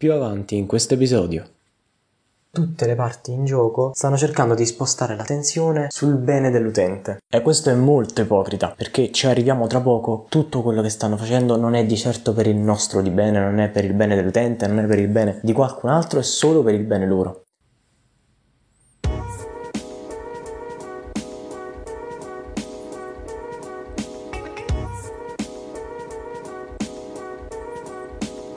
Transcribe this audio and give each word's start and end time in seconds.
Più 0.00 0.14
avanti 0.14 0.56
in 0.56 0.64
questo 0.64 0.94
episodio. 0.94 1.46
Tutte 2.50 2.86
le 2.86 2.94
parti 2.94 3.32
in 3.32 3.44
gioco 3.44 3.92
stanno 3.94 4.16
cercando 4.16 4.54
di 4.54 4.64
spostare 4.64 5.14
l'attenzione 5.14 5.88
sul 5.90 6.14
bene 6.14 6.50
dell'utente. 6.50 7.18
E 7.28 7.42
questo 7.42 7.68
è 7.68 7.74
molto 7.74 8.22
ipocrita, 8.22 8.72
perché 8.74 9.12
ci 9.12 9.26
arriviamo 9.26 9.66
tra 9.66 9.82
poco, 9.82 10.24
tutto 10.30 10.62
quello 10.62 10.80
che 10.80 10.88
stanno 10.88 11.18
facendo 11.18 11.58
non 11.58 11.74
è 11.74 11.84
di 11.84 11.98
certo 11.98 12.32
per 12.32 12.46
il 12.46 12.56
nostro 12.56 13.02
di 13.02 13.10
bene, 13.10 13.40
non 13.40 13.58
è 13.58 13.68
per 13.68 13.84
il 13.84 13.92
bene 13.92 14.16
dell'utente, 14.16 14.66
non 14.66 14.78
è 14.78 14.86
per 14.86 15.00
il 15.00 15.08
bene 15.08 15.38
di 15.42 15.52
qualcun 15.52 15.90
altro, 15.90 16.20
è 16.20 16.22
solo 16.22 16.62
per 16.62 16.72
il 16.72 16.84
bene 16.84 17.06
loro. 17.06 17.39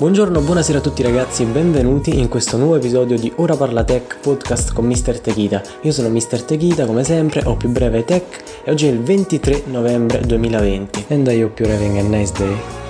Buongiorno, 0.03 0.41
buonasera 0.41 0.79
a 0.79 0.81
tutti 0.81 1.01
ragazzi 1.01 1.43
e 1.43 1.45
benvenuti 1.45 2.19
in 2.19 2.27
questo 2.27 2.57
nuovo 2.57 2.75
episodio 2.75 3.17
di 3.17 3.31
Ora 3.37 3.55
Parla 3.55 3.85
Tech 3.85 4.17
podcast 4.19 4.73
con 4.73 4.85
Mr. 4.85 5.21
Techita. 5.21 5.61
Io 5.83 5.93
sono 5.93 6.09
Mr. 6.09 6.43
Techita 6.43 6.85
come 6.85 7.05
sempre, 7.05 7.41
ho 7.45 7.55
più 7.55 7.69
breve 7.69 8.03
tech 8.03 8.43
e 8.65 8.69
oggi 8.69 8.87
è 8.87 8.91
il 8.91 8.99
23 8.99 9.63
novembre 9.67 10.19
2020. 10.19 11.05
And 11.07 11.25
I 11.27 11.41
hope 11.41 11.63
you're 11.63 11.73
having 11.73 11.99
a 11.99 12.01
nice 12.01 12.33
day. 12.33 12.82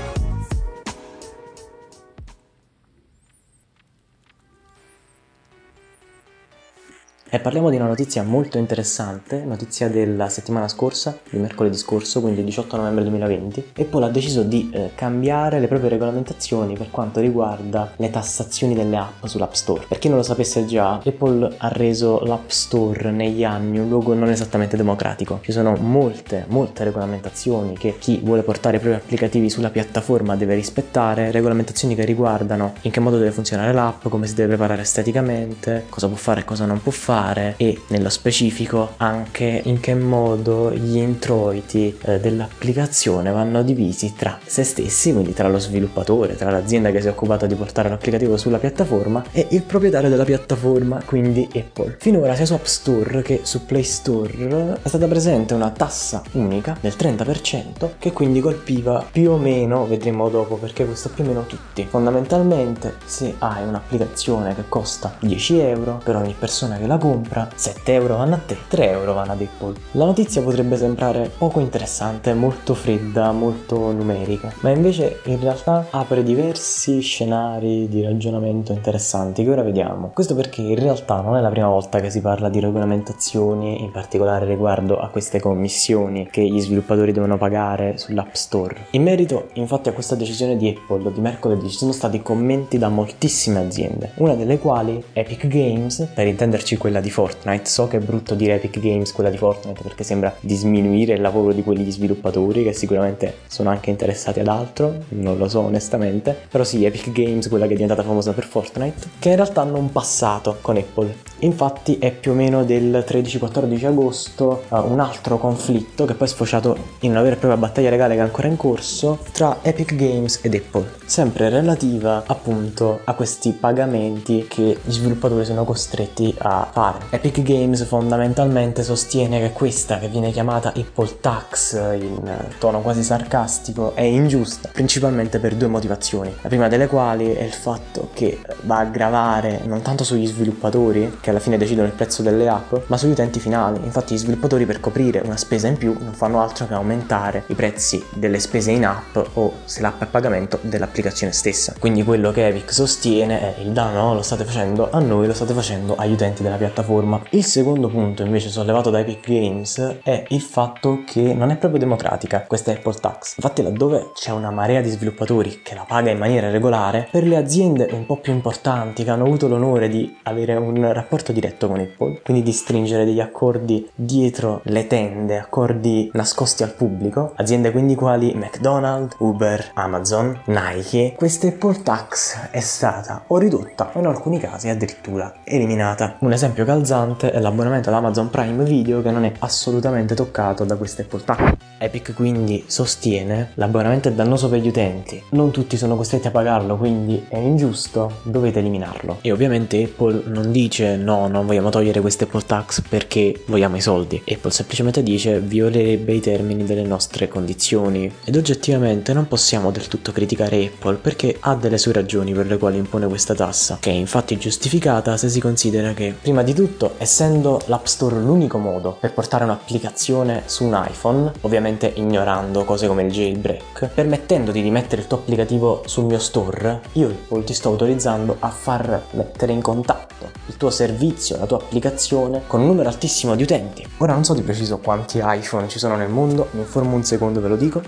E 7.33 7.39
parliamo 7.39 7.71
di 7.71 7.77
una 7.77 7.87
notizia 7.87 8.21
molto 8.21 8.59
interessante, 8.59 9.43
notizia 9.43 9.89
della 9.89 10.29
settimana 10.29 10.67
scorsa, 10.67 11.17
di 11.27 11.39
mercoledì 11.39 11.75
scorso, 11.75 12.21
quindi 12.21 12.43
18 12.43 12.77
novembre 12.77 13.01
2020. 13.05 13.71
Apple 13.75 14.05
ha 14.05 14.09
deciso 14.09 14.43
di 14.43 14.69
eh, 14.71 14.91
cambiare 14.93 15.59
le 15.59 15.65
proprie 15.65 15.89
regolamentazioni 15.89 16.77
per 16.77 16.91
quanto 16.91 17.21
riguarda 17.21 17.91
le 17.95 18.11
tassazioni 18.11 18.75
delle 18.75 18.97
app 18.97 19.25
sull'App 19.25 19.53
Store. 19.53 19.85
Per 19.87 19.97
chi 19.97 20.09
non 20.09 20.17
lo 20.17 20.23
sapesse 20.23 20.67
già, 20.67 21.01
Apple 21.03 21.55
ha 21.57 21.69
reso 21.69 22.19
l'App 22.23 22.49
Store 22.49 23.09
negli 23.09 23.43
anni 23.43 23.79
un 23.79 23.89
luogo 23.89 24.13
non 24.13 24.29
esattamente 24.29 24.77
democratico. 24.77 25.39
Ci 25.41 25.51
sono 25.51 25.75
molte, 25.75 26.45
molte 26.49 26.83
regolamentazioni 26.83 27.75
che 27.75 27.95
chi 27.97 28.19
vuole 28.23 28.43
portare 28.43 28.77
i 28.77 28.79
propri 28.79 28.99
applicativi 28.99 29.49
sulla 29.49 29.71
piattaforma 29.71 30.35
deve 30.35 30.53
rispettare, 30.53 31.31
regolamentazioni 31.31 31.95
che 31.95 32.05
riguardano 32.05 32.73
in 32.81 32.91
che 32.91 32.99
modo 32.99 33.17
deve 33.17 33.31
funzionare 33.31 33.73
l'app, 33.73 34.07
come 34.07 34.27
si 34.27 34.35
deve 34.35 34.49
preparare 34.49 34.83
esteticamente, 34.83 35.85
cosa 35.89 36.05
può 36.07 36.15
fare 36.15 36.41
e 36.41 36.45
cosa 36.45 36.65
non 36.65 36.79
può 36.79 36.91
fare 36.91 37.21
fare 37.23 37.53
e 37.57 37.79
nello 37.87 38.09
specifico 38.09 38.93
anche 38.97 39.61
in 39.63 39.79
che 39.79 39.95
modo 39.95 40.73
gli 40.73 40.97
introiti 40.97 41.97
eh, 42.01 42.19
dell'applicazione 42.19 43.31
vanno 43.31 43.63
divisi 43.63 44.13
tra 44.15 44.37
se 44.45 44.63
stessi, 44.63 45.13
quindi 45.13 45.33
tra 45.33 45.47
lo 45.47 45.57
sviluppatore, 45.57 46.35
tra 46.35 46.51
l'azienda 46.51 46.91
che 46.91 46.99
si 46.99 47.07
è 47.07 47.11
occupata 47.11 47.45
di 47.45 47.55
portare 47.55 47.87
l'applicativo 47.87 48.35
sulla 48.35 48.57
piattaforma 48.57 49.23
e 49.31 49.47
il 49.51 49.63
proprietario 49.63 50.09
della 50.09 50.25
piattaforma, 50.25 51.01
quindi 51.05 51.47
Apple. 51.55 51.95
Finora 51.99 52.35
sia 52.35 52.45
su 52.45 52.53
App 52.53 52.65
Store 52.65 53.21
che 53.21 53.41
su 53.43 53.65
Play 53.65 53.83
Store 53.83 54.79
è 54.81 54.87
stata 54.87 55.07
presente 55.07 55.53
una 55.53 55.69
tassa 55.69 56.21
unica 56.33 56.75
del 56.81 56.93
30% 56.97 57.91
che 57.99 58.11
quindi 58.11 58.41
colpiva 58.41 59.05
più 59.09 59.31
o 59.31 59.37
meno, 59.37 59.85
vedremo 59.85 60.29
dopo 60.29 60.55
perché 60.57 60.85
costa 60.85 61.09
più 61.09 61.23
o 61.23 61.27
meno 61.27 61.45
tutti. 61.45 61.85
Fondamentalmente 61.89 62.95
se 63.05 63.35
hai 63.39 63.65
un'applicazione 63.65 64.55
che 64.55 64.63
costa 64.67 65.15
10 65.19 65.59
euro 65.59 66.01
per 66.03 66.15
ogni 66.15 66.35
persona 66.37 66.77
che 66.77 66.87
la 66.87 66.97
compra, 66.97 67.12
compra, 67.13 67.47
7 67.53 67.93
euro 67.93 68.17
vanno 68.17 68.35
a 68.35 68.39
te, 68.39 68.57
3 68.67 68.89
euro 68.89 69.13
vanno 69.13 69.33
ad 69.33 69.41
Apple. 69.41 69.75
La 69.91 70.05
notizia 70.05 70.41
potrebbe 70.41 70.77
sembrare 70.77 71.29
poco 71.37 71.59
interessante, 71.59 72.33
molto 72.33 72.73
fredda, 72.73 73.31
molto 73.31 73.91
numerica, 73.91 74.51
ma 74.61 74.71
invece 74.71 75.19
in 75.25 75.39
realtà 75.39 75.85
apre 75.91 76.23
diversi 76.23 77.01
scenari 77.01 77.87
di 77.87 78.01
ragionamento 78.01 78.71
interessanti 78.71 79.43
che 79.43 79.51
ora 79.51 79.61
vediamo. 79.61 80.09
Questo 80.11 80.33
perché 80.33 80.61
in 80.61 80.75
realtà 80.75 81.21
non 81.21 81.35
è 81.35 81.41
la 81.41 81.49
prima 81.49 81.67
volta 81.67 81.99
che 81.99 82.09
si 82.09 82.19
parla 82.19 82.49
di 82.49 82.59
regolamentazioni, 82.59 83.83
in 83.83 83.91
particolare 83.91 84.47
riguardo 84.47 84.99
a 84.99 85.09
queste 85.09 85.39
commissioni 85.39 86.27
che 86.31 86.41
gli 86.41 86.59
sviluppatori 86.59 87.11
devono 87.11 87.37
pagare 87.37 87.99
sull'App 87.99 88.33
Store. 88.33 88.87
In 88.91 89.03
merito 89.03 89.49
infatti 89.53 89.89
a 89.89 89.93
questa 89.93 90.15
decisione 90.15 90.57
di 90.57 90.67
Apple 90.67 91.11
di 91.11 91.21
mercoledì 91.21 91.69
ci 91.69 91.77
sono 91.77 91.91
stati 91.91 92.23
commenti 92.23 92.79
da 92.79 92.89
moltissime 92.89 93.59
aziende, 93.59 94.13
una 94.15 94.33
delle 94.33 94.57
quali 94.57 95.03
Epic 95.13 95.45
Games, 95.47 96.07
per 96.11 96.25
intenderci 96.25 96.77
quella 96.77 97.01
di 97.03 97.11
Fortnite. 97.11 97.69
So 97.69 97.87
che 97.87 97.97
è 97.97 97.99
brutto 97.99 98.33
dire 98.33 98.55
Epic 98.55 98.79
Games 98.79 99.11
quella 99.11 99.29
di 99.29 99.37
Fortnite 99.37 99.83
perché 99.83 100.03
sembra 100.03 100.33
diminuire 100.39 101.13
il 101.13 101.21
lavoro 101.21 101.53
di 101.53 101.61
quegli 101.61 101.91
sviluppatori 101.91 102.63
che 102.63 102.73
sicuramente 102.73 103.39
sono 103.47 103.69
anche 103.69 103.89
interessati 103.89 104.39
ad 104.39 104.47
altro, 104.47 105.03
non 105.09 105.37
lo 105.37 105.47
so 105.47 105.59
onestamente. 105.59 106.35
Però 106.49 106.63
sì, 106.63 106.85
Epic 106.85 107.11
Games, 107.11 107.47
quella 107.49 107.65
che 107.65 107.73
è 107.73 107.75
diventata 107.75 108.01
famosa 108.03 108.31
per 108.31 108.45
Fortnite, 108.45 109.07
che 109.19 109.29
in 109.29 109.35
realtà 109.35 109.61
hanno 109.61 109.77
un 109.77 109.91
passato 109.91 110.57
con 110.61 110.77
Apple. 110.77 111.31
Infatti 111.43 111.97
è 111.97 112.11
più 112.11 112.31
o 112.31 112.35
meno 112.35 112.63
del 112.63 113.03
13-14 113.05 113.85
agosto 113.85 114.63
uh, 114.69 114.77
un 114.77 115.01
altro 115.01 115.37
conflitto 115.37 116.05
che 116.05 116.13
poi 116.13 116.27
è 116.27 116.29
sfociato 116.29 116.77
in 116.99 117.11
una 117.11 117.21
vera 117.21 117.35
e 117.35 117.37
propria 117.37 117.59
battaglia 117.59 117.89
legale 117.89 118.13
che 118.13 118.21
è 118.21 118.23
ancora 118.23 118.47
in 118.47 118.55
corso 118.55 119.19
tra 119.33 119.57
Epic 119.61 119.93
Games 119.95 120.39
ed 120.41 120.53
Apple, 120.53 120.89
sempre 121.05 121.49
relativa 121.49 122.23
appunto 122.25 123.01
a 123.03 123.13
questi 123.13 123.51
pagamenti 123.51 124.45
che 124.47 124.79
gli 124.81 124.91
sviluppatori 124.91 125.43
sono 125.43 125.65
costretti 125.65 126.33
a 126.37 126.69
fare. 126.71 127.07
Epic 127.09 127.41
Games 127.41 127.83
fondamentalmente 127.85 128.81
sostiene 128.83 129.41
che 129.41 129.51
questa, 129.51 129.99
che 129.99 130.07
viene 130.07 130.31
chiamata 130.31 130.69
Apple 130.69 131.19
Tax 131.19 131.73
in 131.99 132.47
tono 132.57 132.79
quasi 132.79 133.03
sarcastico, 133.03 133.95
è 133.95 134.01
ingiusta, 134.01 134.69
principalmente 134.71 135.39
per 135.39 135.55
due 135.55 135.67
motivazioni. 135.67 136.33
La 136.41 136.47
prima 136.47 136.69
delle 136.69 136.87
quali 136.87 137.33
è 137.33 137.43
il 137.43 137.51
fatto 137.51 138.11
che 138.13 138.39
va 138.61 138.77
a 138.77 138.85
gravare 138.85 139.59
non 139.65 139.81
tanto 139.81 140.05
sugli 140.05 140.25
sviluppatori, 140.25 141.17
che 141.19 141.32
alla 141.33 141.41
fine 141.41 141.57
decidono 141.57 141.87
il 141.87 141.93
prezzo 141.93 142.21
delle 142.21 142.47
app, 142.47 142.73
ma 142.87 142.97
sugli 142.97 143.11
utenti 143.11 143.39
finali. 143.39 143.79
Infatti 143.83 144.13
gli 144.13 144.17
sviluppatori 144.17 144.65
per 144.65 144.79
coprire 144.79 145.21
una 145.23 145.37
spesa 145.37 145.67
in 145.67 145.77
più 145.77 145.95
non 145.99 146.13
fanno 146.13 146.41
altro 146.41 146.67
che 146.67 146.73
aumentare 146.73 147.43
i 147.47 147.55
prezzi 147.55 148.03
delle 148.13 148.39
spese 148.39 148.71
in 148.71 148.85
app 148.85 149.17
o 149.33 149.53
se 149.65 149.81
l'app 149.81 150.01
è 150.01 150.03
a 150.03 150.07
pagamento 150.07 150.59
dell'applicazione 150.61 151.33
stessa. 151.33 151.73
Quindi 151.79 152.03
quello 152.03 152.31
che 152.31 152.47
Epic 152.47 152.71
sostiene 152.71 153.55
è 153.55 153.61
il 153.61 153.71
danno 153.71 154.13
lo 154.13 154.21
state 154.21 154.43
facendo 154.43 154.89
a 154.91 154.99
noi, 154.99 155.27
lo 155.27 155.33
state 155.33 155.53
facendo 155.53 155.95
agli 155.95 156.13
utenti 156.13 156.43
della 156.43 156.57
piattaforma. 156.57 157.21
Il 157.29 157.43
secondo 157.43 157.87
punto 157.87 158.23
invece 158.23 158.49
sollevato 158.49 158.89
da 158.89 158.99
Epic 158.99 159.27
Games 159.27 159.99
è 160.03 160.25
il 160.29 160.41
fatto 160.41 161.03
che 161.05 161.33
non 161.33 161.49
è 161.49 161.57
proprio 161.57 161.79
democratica 161.79 162.43
questa 162.47 162.71
Apple 162.71 162.93
Tax. 162.99 163.37
Infatti 163.37 163.61
laddove 163.63 164.11
c'è 164.13 164.31
una 164.31 164.51
marea 164.51 164.81
di 164.81 164.89
sviluppatori 164.89 165.61
che 165.63 165.73
la 165.73 165.85
paga 165.87 166.11
in 166.11 166.17
maniera 166.17 166.49
regolare, 166.49 167.07
per 167.09 167.23
le 167.23 167.37
aziende 167.37 167.87
un 167.91 168.05
po' 168.05 168.17
più 168.17 168.33
importanti 168.33 169.03
che 169.03 169.09
hanno 169.09 169.23
avuto 169.23 169.47
l'onore 169.47 169.87
di 169.87 170.17
avere 170.23 170.55
un 170.55 170.91
rapporto 170.93 171.22
diretto 171.31 171.67
con 171.67 171.79
Apple, 171.79 172.21
quindi 172.23 172.43
di 172.43 172.51
stringere 172.51 173.05
degli 173.05 173.19
accordi 173.19 173.89
dietro 173.95 174.61
le 174.65 174.87
tende, 174.87 175.37
accordi 175.37 176.09
nascosti 176.13 176.63
al 176.63 176.73
pubblico, 176.73 177.33
aziende 177.35 177.71
quindi 177.71 177.95
quali 177.95 178.33
McDonald's, 178.35 179.15
Uber, 179.19 179.71
Amazon, 179.75 180.41
Nike, 180.45 181.13
questa 181.15 181.47
Apple 181.47 181.81
Tax 181.81 182.49
è 182.51 182.59
stata 182.59 183.23
o 183.27 183.37
ridotta 183.37 183.91
o 183.93 183.99
in 183.99 184.05
alcuni 184.05 184.39
casi 184.39 184.69
addirittura 184.69 185.33
eliminata. 185.43 186.17
Un 186.19 186.33
esempio 186.33 186.65
calzante 186.65 187.31
è 187.31 187.39
l'abbonamento 187.39 187.89
ad 187.89 187.95
Amazon 187.95 188.29
Prime 188.29 188.63
Video 188.63 189.01
che 189.01 189.11
non 189.11 189.25
è 189.25 189.31
assolutamente 189.39 190.15
toccato 190.15 190.63
da 190.63 190.75
queste 190.75 191.03
Apple 191.03 191.23
Tax. 191.23 191.53
Epic 191.77 192.13
quindi 192.13 192.63
sostiene 192.67 193.51
l'abbonamento 193.55 194.07
è 194.07 194.13
dannoso 194.13 194.49
per 194.49 194.59
gli 194.59 194.67
utenti, 194.67 195.21
non 195.29 195.51
tutti 195.51 195.77
sono 195.77 195.95
costretti 195.95 196.27
a 196.27 196.31
pagarlo 196.31 196.77
quindi 196.77 197.25
è 197.27 197.37
ingiusto, 197.37 198.19
dovete 198.23 198.59
eliminarlo. 198.59 199.17
E 199.21 199.31
ovviamente 199.31 199.83
Apple 199.83 200.23
non 200.25 200.51
dice 200.51 200.95
no, 200.95 201.12
non 201.27 201.45
vogliamo 201.45 201.69
togliere 201.69 202.01
queste 202.01 202.25
Apple 202.25 202.43
Tax 202.45 202.81
perché 202.81 203.43
vogliamo 203.45 203.75
i 203.75 203.81
soldi. 203.81 204.21
Apple 204.27 204.51
semplicemente 204.51 205.03
dice 205.03 205.39
violerebbe 205.39 206.13
i 206.13 206.19
termini 206.19 206.63
delle 206.63 206.83
nostre 206.83 207.27
condizioni 207.27 208.11
ed 208.23 208.35
oggettivamente 208.35 209.13
non 209.13 209.27
possiamo 209.27 209.71
del 209.71 209.87
tutto 209.87 210.11
criticare 210.11 210.65
Apple 210.65 210.95
perché 210.95 211.37
ha 211.39 211.55
delle 211.55 211.77
sue 211.77 211.93
ragioni 211.93 212.33
per 212.33 212.47
le 212.47 212.57
quali 212.57 212.77
impone 212.77 213.07
questa 213.07 213.33
tassa, 213.35 213.77
che 213.79 213.91
è 213.91 213.93
infatti 213.93 214.37
giustificata 214.37 215.17
se 215.17 215.29
si 215.29 215.39
considera 215.39 215.93
che 215.93 216.13
prima 216.19 216.43
di 216.43 216.53
tutto 216.53 216.95
essendo 216.97 217.61
l'App 217.65 217.85
Store 217.85 218.19
l'unico 218.19 218.57
modo 218.57 218.97
per 218.99 219.13
portare 219.13 219.43
un'applicazione 219.43 220.43
su 220.45 220.65
un 220.65 220.83
iPhone, 220.89 221.31
ovviamente 221.41 221.91
ignorando 221.95 222.63
cose 222.65 222.87
come 222.87 223.03
il 223.03 223.11
jailbreak, 223.11 223.89
permettendoti 223.93 224.61
di 224.61 224.69
mettere 224.69 225.01
il 225.01 225.07
tuo 225.07 225.17
applicativo 225.17 225.83
sul 225.85 226.05
mio 226.05 226.19
store, 226.19 226.81
io 226.93 227.07
Apple 227.07 227.43
ti 227.43 227.53
sto 227.53 227.69
autorizzando 227.69 228.37
a 228.39 228.49
far 228.49 229.03
mettere 229.11 229.51
in 229.51 229.61
contatto 229.61 230.13
il 230.47 230.57
tuo 230.57 230.69
servizio, 230.69 230.92
la 231.37 231.45
tua 231.45 231.57
applicazione 231.57 232.43
con 232.47 232.61
un 232.61 232.67
numero 232.67 232.89
altissimo 232.89 233.35
di 233.35 233.43
utenti. 233.43 233.85
Ora 233.97 234.13
non 234.13 234.23
so 234.23 234.33
di 234.33 234.41
preciso 234.41 234.77
quanti 234.77 235.21
iPhone 235.23 235.67
ci 235.67 235.79
sono 235.79 235.95
nel 235.95 236.09
mondo, 236.09 236.49
mi 236.51 236.61
informo 236.61 236.95
un 236.95 237.03
secondo 237.03 237.41
ve 237.41 237.47
lo 237.47 237.55
dico. 237.55 237.81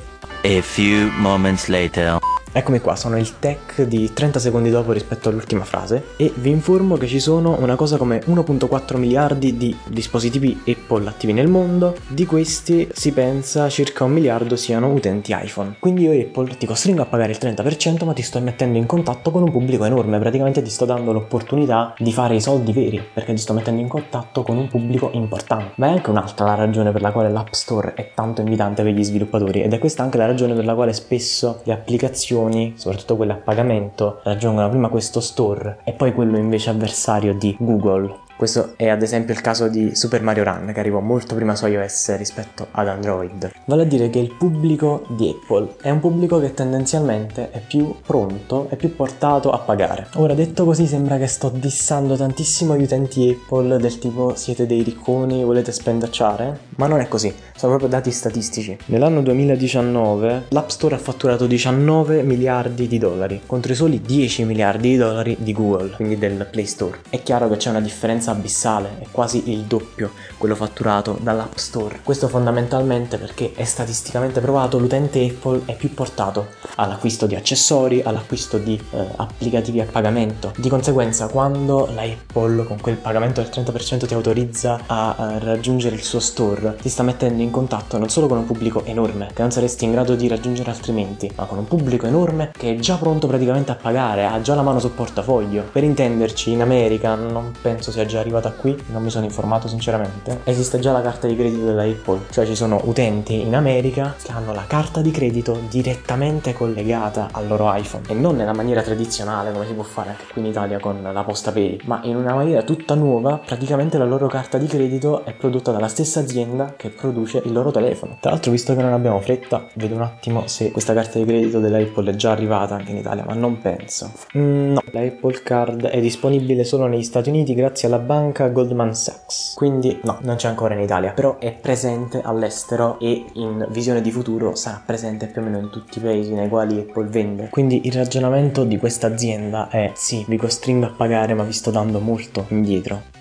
A 0.43 0.61
few 0.61 1.09
moments 1.17 1.67
later. 1.67 2.19
Eccomi 2.57 2.79
qua, 2.79 2.95
sono 2.95 3.17
il 3.17 3.37
tech 3.39 3.81
di 3.81 4.13
30 4.13 4.39
secondi 4.39 4.69
dopo 4.69 4.93
rispetto 4.93 5.27
all'ultima 5.27 5.65
frase 5.65 6.11
e 6.15 6.31
vi 6.35 6.51
informo 6.51 6.95
che 6.95 7.05
ci 7.05 7.19
sono 7.19 7.57
una 7.59 7.75
cosa 7.75 7.97
come 7.97 8.21
1.4 8.25 8.95
miliardi 8.95 9.57
di 9.57 9.75
dispositivi 9.85 10.61
Apple 10.65 11.05
attivi 11.09 11.33
nel 11.33 11.49
mondo, 11.49 11.97
di 12.07 12.25
questi 12.25 12.87
si 12.93 13.11
pensa 13.11 13.67
circa 13.67 14.05
un 14.05 14.13
miliardo 14.13 14.55
siano 14.55 14.89
utenti 14.93 15.35
iPhone. 15.37 15.75
Quindi 15.79 16.03
io 16.03 16.13
Apple 16.13 16.55
ti 16.55 16.65
costringo 16.65 17.01
a 17.01 17.05
pagare 17.07 17.33
il 17.33 17.39
30% 17.41 18.05
ma 18.05 18.13
ti 18.13 18.21
sto 18.21 18.39
mettendo 18.39 18.77
in 18.77 18.85
contatto 18.85 19.31
con 19.31 19.43
un 19.43 19.51
pubblico 19.51 19.83
enorme, 19.83 20.17
praticamente 20.17 20.61
ti 20.61 20.69
sto 20.69 20.85
dando 20.85 21.11
l'opportunità 21.11 21.93
di 21.97 22.13
fare 22.13 22.35
i 22.35 22.41
soldi 22.41 22.71
veri 22.71 23.03
perché 23.13 23.33
ti 23.33 23.41
sto 23.41 23.51
mettendo 23.51 23.81
in 23.81 23.89
contatto 23.89 24.43
con 24.43 24.55
un 24.55 24.69
pubblico 24.69 25.09
importante. 25.11 25.73
Ma 25.75 25.87
è 25.87 25.89
anche 25.89 26.09
un'altra 26.09 26.45
la 26.45 26.55
ragione 26.55 26.93
per 26.93 27.01
la 27.01 27.11
quale 27.11 27.29
l'App 27.29 27.51
Store 27.51 27.95
è 27.95 28.11
tanto 28.15 28.39
invitante 28.39 28.81
per 28.81 28.93
gli 28.93 29.03
sviluppatori 29.03 29.61
ed 29.61 29.73
è 29.73 29.77
questa 29.77 30.03
anche 30.03 30.17
la 30.17 30.25
ragione 30.25 30.53
per 30.53 30.63
la 30.63 30.73
quale 30.73 30.93
spesso 30.93 31.59
le 31.65 31.73
applicazioni, 31.73 32.43
soprattutto 32.75 33.15
quelle 33.15 33.33
a 33.33 33.37
pagamento, 33.37 34.19
raggiungono 34.23 34.69
prima 34.69 34.89
questo 34.89 35.19
store 35.19 35.79
e 35.83 35.93
poi 35.93 36.13
quello 36.13 36.37
invece 36.37 36.69
avversario 36.69 37.33
di 37.33 37.55
Google 37.59 38.23
questo 38.37 38.73
è 38.75 38.89
ad 38.89 39.01
esempio 39.01 39.33
il 39.33 39.41
caso 39.41 39.67
di 39.67 39.95
Super 39.95 40.21
Mario 40.21 40.43
Run 40.43 40.71
che 40.73 40.79
arrivò 40.79 40.99
molto 40.99 41.35
prima 41.35 41.55
su 41.55 41.67
iOS 41.67 42.17
rispetto 42.17 42.67
ad 42.71 42.87
Android. 42.87 43.51
Vale 43.65 43.83
a 43.83 43.85
dire 43.85 44.09
che 44.09 44.19
il 44.19 44.33
pubblico 44.33 45.05
di 45.09 45.29
Apple 45.29 45.75
è 45.81 45.89
un 45.89 46.01
pubblico 46.01 46.39
che 46.39 46.53
tendenzialmente 46.53 47.51
è 47.51 47.61
più 47.65 47.95
pronto, 48.05 48.67
è 48.69 48.75
più 48.75 48.93
portato 48.93 49.51
a 49.51 49.59
pagare. 49.59 50.07
Ora 50.15 50.33
detto 50.33 50.65
così 50.65 50.85
sembra 50.85 51.17
che 51.17 51.27
sto 51.27 51.49
dissando 51.49 52.17
tantissimo 52.17 52.75
gli 52.75 52.83
utenti 52.83 53.29
Apple 53.29 53.77
del 53.77 53.97
tipo 53.99 54.35
siete 54.35 54.65
dei 54.65 54.83
ricconi, 54.83 55.43
volete 55.43 55.71
spendacciare? 55.71 56.59
Ma 56.75 56.87
non 56.87 56.99
è 56.99 57.07
così, 57.07 57.33
sono 57.55 57.71
proprio 57.71 57.89
dati 57.89 58.11
statistici. 58.11 58.77
Nell'anno 58.87 59.21
2019 59.21 60.45
l'App 60.49 60.69
Store 60.69 60.95
ha 60.95 60.99
fatturato 60.99 61.47
19 61.47 62.21
miliardi 62.23 62.87
di 62.87 62.97
dollari 62.97 63.41
contro 63.45 63.71
i 63.71 63.75
soli 63.75 64.01
10 64.01 64.43
miliardi 64.43 64.89
di 64.89 64.97
dollari 64.97 65.37
di 65.39 65.53
Google, 65.53 65.91
quindi 65.91 66.17
del 66.17 66.47
Play 66.51 66.65
Store. 66.65 66.99
È 67.09 67.23
chiaro 67.23 67.47
che 67.47 67.57
c'è 67.57 67.69
una 67.69 67.81
differenza 67.81 68.24
differenza 68.25 68.31
abissale, 68.31 68.97
è 68.99 69.05
quasi 69.11 69.51
il 69.51 69.61
doppio 69.61 70.11
quello 70.37 70.55
fatturato 70.55 71.17
dall'App 71.21 71.55
Store. 71.55 71.99
Questo 72.03 72.27
fondamentalmente 72.27 73.17
perché 73.17 73.53
è 73.53 73.63
statisticamente 73.63 74.39
provato 74.39 74.79
l'utente 74.79 75.23
Apple 75.25 75.61
è 75.65 75.75
più 75.75 75.93
portato 75.93 76.47
all'acquisto 76.75 77.27
di 77.27 77.35
accessori, 77.35 78.01
all'acquisto 78.01 78.57
di 78.57 78.81
eh, 78.91 79.07
applicativi 79.17 79.81
a 79.81 79.85
pagamento. 79.85 80.53
Di 80.57 80.69
conseguenza, 80.69 81.27
quando 81.27 81.89
la 81.93 82.01
Apple 82.01 82.63
con 82.65 82.79
quel 82.81 82.95
pagamento 82.95 83.41
del 83.41 83.51
30% 83.51 84.07
ti 84.07 84.13
autorizza 84.13 84.79
a 84.85 85.15
eh, 85.17 85.39
raggiungere 85.39 85.95
il 85.95 86.03
suo 86.03 86.19
store, 86.19 86.75
ti 86.81 86.89
sta 86.89 87.03
mettendo 87.03 87.41
in 87.41 87.51
contatto 87.51 87.97
non 87.97 88.09
solo 88.09 88.27
con 88.27 88.37
un 88.37 88.45
pubblico 88.45 88.83
enorme 88.85 89.29
che 89.33 89.41
non 89.41 89.51
saresti 89.51 89.85
in 89.85 89.91
grado 89.91 90.15
di 90.15 90.27
raggiungere 90.27 90.71
altrimenti, 90.71 91.31
ma 91.35 91.45
con 91.45 91.57
un 91.57 91.67
pubblico 91.67 92.05
enorme 92.05 92.51
che 92.57 92.75
è 92.75 92.79
già 92.79 92.95
pronto 92.95 93.27
praticamente 93.27 93.71
a 93.71 93.75
pagare, 93.75 94.25
ha 94.25 94.41
già 94.41 94.55
la 94.55 94.61
mano 94.61 94.79
sul 94.79 94.91
portafoglio. 94.91 95.63
Per 95.71 95.83
intenderci, 95.83 96.51
in 96.51 96.61
America 96.61 97.15
non 97.15 97.53
penso 97.61 97.91
sia 97.91 98.05
già 98.05 98.14
già 98.15 98.19
arrivata 98.21 98.51
qui, 98.51 98.75
non 98.91 99.03
mi 99.03 99.09
sono 99.09 99.25
informato 99.25 99.67
sinceramente, 99.67 100.39
esiste 100.45 100.79
già 100.79 100.93
la 100.93 101.01
carta 101.01 101.27
di 101.27 101.35
credito 101.35 101.65
della 101.65 101.83
Apple, 101.83 102.21
cioè 102.31 102.45
ci 102.45 102.55
sono 102.55 102.79
utenti 102.85 103.41
in 103.41 103.53
America 103.55 104.15
che 104.21 104.31
hanno 104.31 104.53
la 104.53 104.63
carta 104.65 105.01
di 105.01 105.11
credito 105.11 105.59
direttamente 105.69 106.53
collegata 106.53 107.27
al 107.31 107.47
loro 107.47 107.73
iPhone 107.73 108.03
e 108.07 108.13
non 108.13 108.37
nella 108.37 108.53
maniera 108.53 108.81
tradizionale 108.81 109.51
come 109.51 109.65
si 109.65 109.73
può 109.73 109.83
fare 109.83 110.11
anche 110.11 110.25
qui 110.31 110.41
in 110.41 110.47
Italia 110.47 110.79
con 110.79 111.01
la 111.01 111.23
posta 111.23 111.51
Pay, 111.51 111.79
ma 111.85 111.99
in 112.03 112.15
una 112.15 112.33
maniera 112.33 112.61
tutta 112.63 112.95
nuova, 112.95 113.37
praticamente 113.45 113.97
la 113.97 114.05
loro 114.05 114.27
carta 114.27 114.57
di 114.57 114.67
credito 114.67 115.25
è 115.25 115.33
prodotta 115.33 115.71
dalla 115.71 115.89
stessa 115.89 116.21
azienda 116.21 116.75
che 116.77 116.89
produce 116.89 117.41
il 117.43 117.51
loro 117.51 117.71
telefono. 117.71 118.17
Tra 118.21 118.31
l'altro, 118.31 118.51
visto 118.51 118.75
che 118.75 118.81
non 118.81 118.93
abbiamo 118.93 119.19
fretta, 119.19 119.67
vedo 119.73 119.95
un 119.95 120.01
attimo 120.01 120.47
se 120.47 120.71
questa 120.71 120.93
carta 120.93 121.19
di 121.19 121.25
credito 121.25 121.59
della 121.59 121.79
Apple 121.79 122.11
è 122.11 122.15
già 122.15 122.31
arrivata 122.31 122.75
anche 122.75 122.91
in 122.91 122.97
Italia, 122.97 123.25
ma 123.25 123.33
non 123.33 123.59
penso. 123.59 124.11
Mm, 124.37 124.71
no, 124.71 124.81
la 124.91 125.01
Apple 125.01 125.41
Card 125.43 125.87
è 125.87 125.99
disponibile 125.99 126.63
solo 126.63 126.87
negli 126.87 127.03
Stati 127.03 127.29
Uniti 127.29 127.53
grazie 127.53 127.87
alla 127.87 128.03
banca 128.05 128.47
Goldman 128.47 128.95
Sachs. 128.95 129.53
Quindi 129.55 129.99
no, 130.03 130.19
non 130.21 130.35
c'è 130.37 130.47
ancora 130.47 130.73
in 130.73 130.81
Italia, 130.81 131.11
però 131.11 131.37
è 131.37 131.51
presente 131.51 132.21
all'estero 132.21 132.99
e 132.99 133.25
in 133.33 133.65
visione 133.69 134.01
di 134.01 134.11
futuro 134.11 134.55
sarà 134.55 134.81
presente 134.85 135.27
più 135.27 135.41
o 135.41 135.43
meno 135.43 135.57
in 135.57 135.69
tutti 135.69 135.97
i 135.97 136.01
paesi 136.01 136.33
nei 136.33 136.47
quali 136.47 136.79
Apple 136.79 137.07
vende. 137.07 137.49
Quindi 137.49 137.85
il 137.85 137.93
ragionamento 137.93 138.63
di 138.63 138.77
questa 138.77 139.07
azienda 139.07 139.67
è 139.69 139.91
sì, 139.95 140.23
vi 140.27 140.37
costringo 140.37 140.85
a 140.85 140.93
pagare 140.95 141.33
ma 141.33 141.43
vi 141.43 141.53
sto 141.53 141.71
dando 141.71 141.99
molto 141.99 142.45
indietro. 142.49 143.14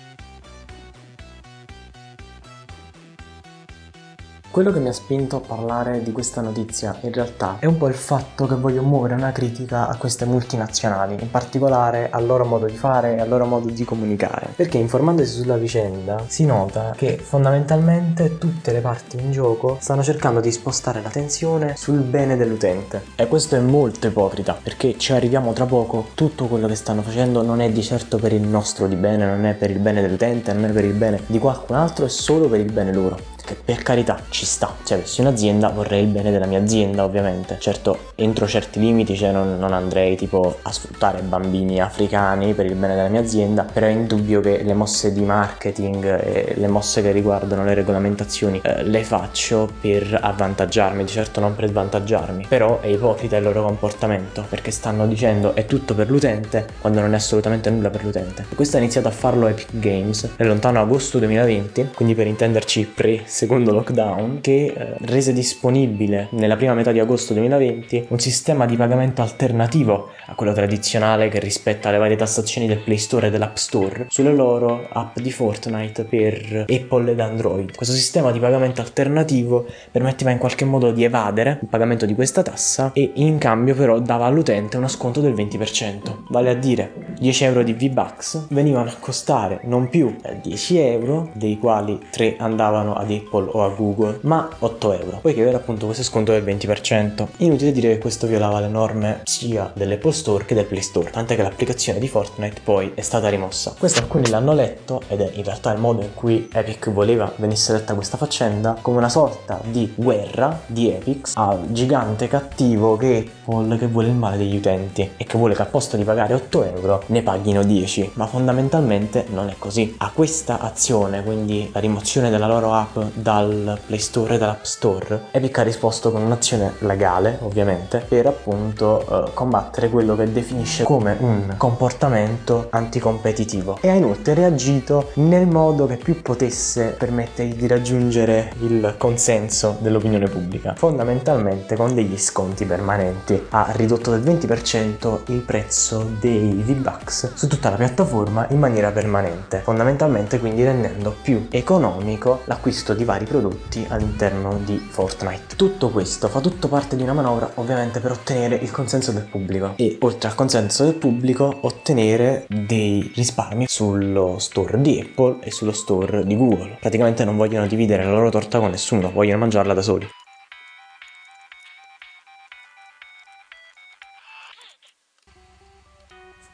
Quello 4.55 4.71
che 4.71 4.79
mi 4.79 4.87
ha 4.87 4.93
spinto 4.93 5.35
a 5.35 5.41
parlare 5.41 6.01
di 6.01 6.13
questa 6.13 6.39
notizia 6.39 6.97
in 7.01 7.11
realtà 7.11 7.57
è 7.59 7.65
un 7.65 7.75
po' 7.75 7.89
il 7.89 7.93
fatto 7.93 8.47
che 8.47 8.55
voglio 8.55 8.83
muovere 8.83 9.13
una 9.13 9.33
critica 9.33 9.89
a 9.89 9.97
queste 9.97 10.23
multinazionali, 10.23 11.17
in 11.19 11.29
particolare 11.29 12.07
al 12.09 12.25
loro 12.25 12.45
modo 12.45 12.65
di 12.65 12.77
fare 12.77 13.15
e 13.15 13.19
al 13.19 13.27
loro 13.27 13.43
modo 13.43 13.69
di 13.69 13.83
comunicare. 13.83 14.53
Perché 14.55 14.77
informandosi 14.77 15.41
sulla 15.41 15.57
vicenda 15.57 16.23
si 16.27 16.45
nota 16.45 16.93
che 16.95 17.17
fondamentalmente 17.17 18.37
tutte 18.37 18.71
le 18.71 18.79
parti 18.79 19.17
in 19.19 19.33
gioco 19.33 19.77
stanno 19.81 20.03
cercando 20.03 20.39
di 20.39 20.53
spostare 20.53 21.01
l'attenzione 21.01 21.75
sul 21.75 21.99
bene 21.99 22.37
dell'utente. 22.37 23.07
E 23.17 23.27
questo 23.27 23.57
è 23.57 23.59
molto 23.59 24.07
ipocrita, 24.07 24.57
perché 24.63 24.97
ci 24.97 25.11
arriviamo 25.11 25.51
tra 25.51 25.65
poco, 25.65 26.11
tutto 26.13 26.45
quello 26.45 26.67
che 26.67 26.75
stanno 26.75 27.01
facendo 27.01 27.41
non 27.41 27.59
è 27.59 27.69
di 27.69 27.83
certo 27.83 28.19
per 28.19 28.31
il 28.31 28.47
nostro 28.47 28.87
di 28.87 28.95
bene, 28.95 29.25
non 29.25 29.43
è 29.43 29.53
per 29.53 29.69
il 29.69 29.79
bene 29.79 29.99
dell'utente, 29.99 30.53
non 30.53 30.63
è 30.63 30.71
per 30.71 30.85
il 30.85 30.93
bene 30.93 31.19
di 31.25 31.39
qualcun 31.39 31.75
altro, 31.75 32.05
è 32.05 32.09
solo 32.09 32.47
per 32.47 32.61
il 32.61 32.71
bene 32.71 32.93
loro 32.93 33.33
che 33.45 33.55
per 33.55 33.83
carità 33.83 34.19
ci 34.29 34.45
sta, 34.45 34.75
cioè 34.83 34.97
avessi 34.97 35.21
un'azienda 35.21 35.69
vorrei 35.69 36.01
il 36.01 36.07
bene 36.07 36.31
della 36.31 36.45
mia 36.45 36.59
azienda 36.59 37.03
ovviamente, 37.03 37.57
certo 37.59 38.11
entro 38.15 38.47
certi 38.47 38.79
limiti 38.79 39.15
cioè 39.15 39.31
non, 39.31 39.57
non, 39.57 39.73
andrei 39.73 40.15
tipo 40.15 40.57
a 40.61 40.71
sfruttare 40.71 41.21
bambini 41.21 41.79
africani 41.79 42.53
per 42.53 42.65
il 42.65 42.75
bene 42.75 42.95
della 42.95 43.07
mia 43.07 43.21
azienda, 43.21 43.63
però 43.63 43.85
è 43.85 43.89
indubbio 43.89 44.41
che 44.41 44.63
le 44.63 44.73
mosse 44.73 45.13
di 45.13 45.23
marketing 45.23 46.03
e 46.05 46.53
le 46.55 46.67
mosse 46.67 47.01
che 47.01 47.11
riguardano 47.11 47.63
le 47.63 47.73
regolamentazioni 47.73 48.59
eh, 48.63 48.83
le 48.83 49.03
faccio 49.03 49.69
per 49.79 50.19
avvantaggiarmi, 50.21 51.03
di 51.03 51.11
certo 51.11 51.39
non 51.39 51.55
per 51.55 51.69
svantaggiarmi, 51.69 52.45
però 52.47 52.79
è 52.79 52.87
ipocrita 52.87 53.37
il 53.37 53.43
loro 53.43 53.63
comportamento 53.63 54.45
perché 54.49 54.71
stanno 54.71 55.05
dicendo 55.07 55.53
è 55.55 55.65
tutto 55.65 55.93
per 55.93 56.09
l'utente 56.09 56.65
quando 56.81 57.01
non 57.01 57.13
è 57.13 57.17
assolutamente 57.17 57.69
nulla 57.69 57.89
per 57.89 58.03
l'utente. 58.03 58.45
E 58.49 58.55
questo 58.55 58.77
ha 58.77 58.79
iniziato 58.79 59.07
a 59.07 59.11
farlo 59.11 59.47
Epic 59.47 59.67
Games 59.71 60.29
nel 60.37 60.47
lontano 60.47 60.81
agosto 60.81 61.19
2020, 61.19 61.91
quindi 61.93 62.15
per 62.15 62.27
intenderci 62.27 62.85
pre 62.85 63.23
secondo 63.35 63.73
lockdown 63.73 64.39
che 64.39 64.73
eh, 64.73 64.95
rese 65.01 65.33
disponibile 65.33 66.29
nella 66.31 66.55
prima 66.55 66.73
metà 66.73 66.93
di 66.93 67.01
agosto 67.01 67.33
2020 67.33 68.05
un 68.07 68.19
sistema 68.19 68.65
di 68.65 68.77
pagamento 68.77 69.21
alternativo 69.21 70.11
a 70.27 70.35
quello 70.35 70.53
tradizionale 70.53 71.27
che 71.27 71.41
rispetta 71.41 71.91
le 71.91 71.97
varie 71.97 72.15
tassazioni 72.15 72.65
del 72.65 72.77
Play 72.77 72.97
Store 72.97 73.27
e 73.27 73.31
dell'App 73.31 73.57
Store 73.57 74.05
sulle 74.07 74.33
loro 74.33 74.87
app 74.89 75.19
di 75.19 75.33
Fortnite 75.33 76.05
per 76.05 76.63
Apple 76.69 77.11
ed 77.11 77.19
Android. 77.19 77.75
Questo 77.75 77.93
sistema 77.93 78.31
di 78.31 78.39
pagamento 78.39 78.79
alternativo 78.79 79.65
permetteva 79.91 80.31
in 80.31 80.37
qualche 80.37 80.63
modo 80.63 80.91
di 80.91 81.03
evadere 81.03 81.59
il 81.61 81.67
pagamento 81.67 82.05
di 82.05 82.15
questa 82.15 82.41
tassa 82.41 82.93
e 82.93 83.11
in 83.15 83.37
cambio 83.37 83.75
però 83.75 83.99
dava 83.99 84.27
all'utente 84.27 84.77
uno 84.77 84.87
sconto 84.87 85.19
del 85.19 85.33
20%, 85.33 86.23
vale 86.29 86.51
a 86.51 86.55
dire 86.55 86.93
10 87.19 87.43
euro 87.43 87.63
di 87.63 87.73
V-Bucks 87.73 88.47
venivano 88.51 88.89
a 88.89 88.95
costare 88.97 89.59
non 89.63 89.89
più 89.89 90.15
10 90.41 90.77
euro, 90.77 91.31
dei 91.33 91.59
quali 91.59 91.99
3 92.09 92.37
andavano 92.37 92.93
ad 92.93 93.11
Apple 93.11 93.23
Apple 93.25 93.49
o 93.51 93.63
a 93.63 93.69
Google, 93.69 94.19
ma 94.21 94.47
8 94.59 94.93
euro, 94.93 95.19
poiché 95.21 95.41
aveva 95.41 95.57
appunto 95.57 95.85
questo 95.85 96.03
sconto 96.03 96.31
del 96.31 96.43
20%. 96.43 97.27
Inutile 97.37 97.71
dire 97.71 97.89
che 97.89 97.97
questo 97.97 98.27
violava 98.27 98.59
le 98.59 98.67
norme 98.67 99.21
sia 99.23 99.71
dell'Apple 99.73 100.11
Store 100.11 100.45
che 100.45 100.55
del 100.55 100.65
Play 100.65 100.81
Store, 100.81 101.09
tant'è 101.09 101.35
che 101.35 101.41
l'applicazione 101.41 101.99
di 101.99 102.07
Fortnite 102.07 102.61
poi 102.63 102.91
è 102.93 103.01
stata 103.01 103.29
rimossa. 103.29 103.73
Questo 103.77 103.99
alcuni 103.99 104.29
l'hanno 104.29 104.53
letto, 104.53 105.01
ed 105.07 105.21
è 105.21 105.31
in 105.33 105.43
realtà 105.43 105.73
il 105.73 105.79
modo 105.79 106.01
in 106.01 106.13
cui 106.13 106.49
Epic 106.51 106.89
voleva 106.91 107.31
venisse 107.37 107.73
letta 107.73 107.93
questa 107.93 108.17
faccenda, 108.17 108.77
come 108.81 108.97
una 108.97 109.09
sorta 109.09 109.59
di 109.63 109.91
guerra 109.95 110.61
di 110.65 110.91
Epic 110.91 111.31
al 111.35 111.71
gigante 111.71 112.27
cattivo 112.27 112.95
che 112.97 113.29
Apple 113.45 113.77
che 113.77 113.87
vuole 113.87 114.07
il 114.07 114.13
male 114.15 114.37
degli 114.37 114.55
utenti 114.55 115.11
e 115.17 115.23
che 115.23 115.37
vuole 115.37 115.55
che 115.55 115.61
al 115.61 115.67
posto 115.67 115.97
di 115.97 116.03
pagare 116.03 116.33
8 116.33 116.63
euro 116.63 117.03
ne 117.07 117.21
paghino 117.21 117.63
10, 117.63 118.11
ma 118.13 118.27
fondamentalmente 118.27 119.25
non 119.29 119.49
è 119.49 119.55
così. 119.57 119.95
A 119.97 120.11
questa 120.13 120.59
azione, 120.59 121.23
quindi 121.23 121.69
la 121.73 121.79
rimozione 121.79 122.29
della 122.29 122.47
loro 122.47 122.73
app 122.73 122.97
dal 123.15 123.79
Play 123.85 123.99
Store 123.99 124.35
e 124.35 124.37
dall'App 124.37 124.63
Store, 124.63 125.25
Epic 125.31 125.57
ha 125.57 125.63
risposto 125.63 126.11
con 126.11 126.21
un'azione 126.21 126.73
legale, 126.79 127.37
ovviamente, 127.41 128.03
per 128.07 128.27
appunto 128.27 129.27
eh, 129.27 129.33
combattere 129.33 129.89
quello 129.89 130.15
che 130.15 130.31
definisce 130.31 130.83
come 130.83 131.15
un 131.19 131.55
comportamento 131.57 132.67
anticompetitivo 132.69 133.77
e 133.81 133.89
ha 133.89 133.93
inoltre 133.93 134.33
reagito 134.33 135.11
nel 135.15 135.47
modo 135.47 135.85
che 135.85 135.97
più 135.97 136.21
potesse 136.21 136.95
permettergli 136.97 137.53
di 137.53 137.67
raggiungere 137.67 138.51
il 138.59 138.95
consenso 138.97 139.77
dell'opinione 139.79 140.27
pubblica, 140.27 140.73
fondamentalmente 140.75 141.75
con 141.75 141.93
degli 141.93 142.17
sconti 142.17 142.65
permanenti. 142.65 143.45
Ha 143.49 143.71
ridotto 143.75 144.11
del 144.11 144.21
20% 144.21 145.19
il 145.27 145.39
prezzo 145.39 146.09
dei 146.19 146.63
V-Bucks 146.65 147.33
su 147.35 147.47
tutta 147.47 147.69
la 147.69 147.77
piattaforma 147.77 148.47
in 148.49 148.59
maniera 148.59 148.91
permanente, 148.91 149.61
fondamentalmente 149.63 150.39
quindi 150.39 150.63
rendendo 150.63 151.15
più 151.21 151.47
economico 151.49 152.41
l'acquisto 152.45 152.93
vari 153.05 153.25
prodotti 153.25 153.85
all'interno 153.87 154.59
di 154.65 154.77
Fortnite. 154.77 155.55
Tutto 155.55 155.89
questo 155.89 156.27
fa 156.27 156.41
tutto 156.41 156.67
parte 156.67 156.95
di 156.95 157.03
una 157.03 157.13
manovra 157.13 157.49
ovviamente 157.55 157.99
per 158.01 158.11
ottenere 158.11 158.55
il 158.55 158.71
consenso 158.71 159.11
del 159.11 159.23
pubblico 159.23 159.73
e 159.77 159.97
oltre 160.01 160.27
al 160.27 160.35
consenso 160.35 160.83
del 160.83 160.95
pubblico 160.95 161.59
ottenere 161.61 162.45
dei 162.49 163.11
risparmi 163.15 163.65
sullo 163.67 164.37
store 164.39 164.81
di 164.81 164.99
Apple 164.99 165.37
e 165.41 165.51
sullo 165.51 165.71
store 165.71 166.25
di 166.25 166.35
Google. 166.35 166.77
Praticamente 166.81 167.23
non 167.23 167.37
vogliono 167.37 167.67
dividere 167.67 168.03
la 168.03 168.11
loro 168.11 168.29
torta 168.29 168.59
con 168.59 168.71
nessuno, 168.71 169.11
vogliono 169.11 169.39
mangiarla 169.39 169.73
da 169.73 169.81
soli. 169.81 170.07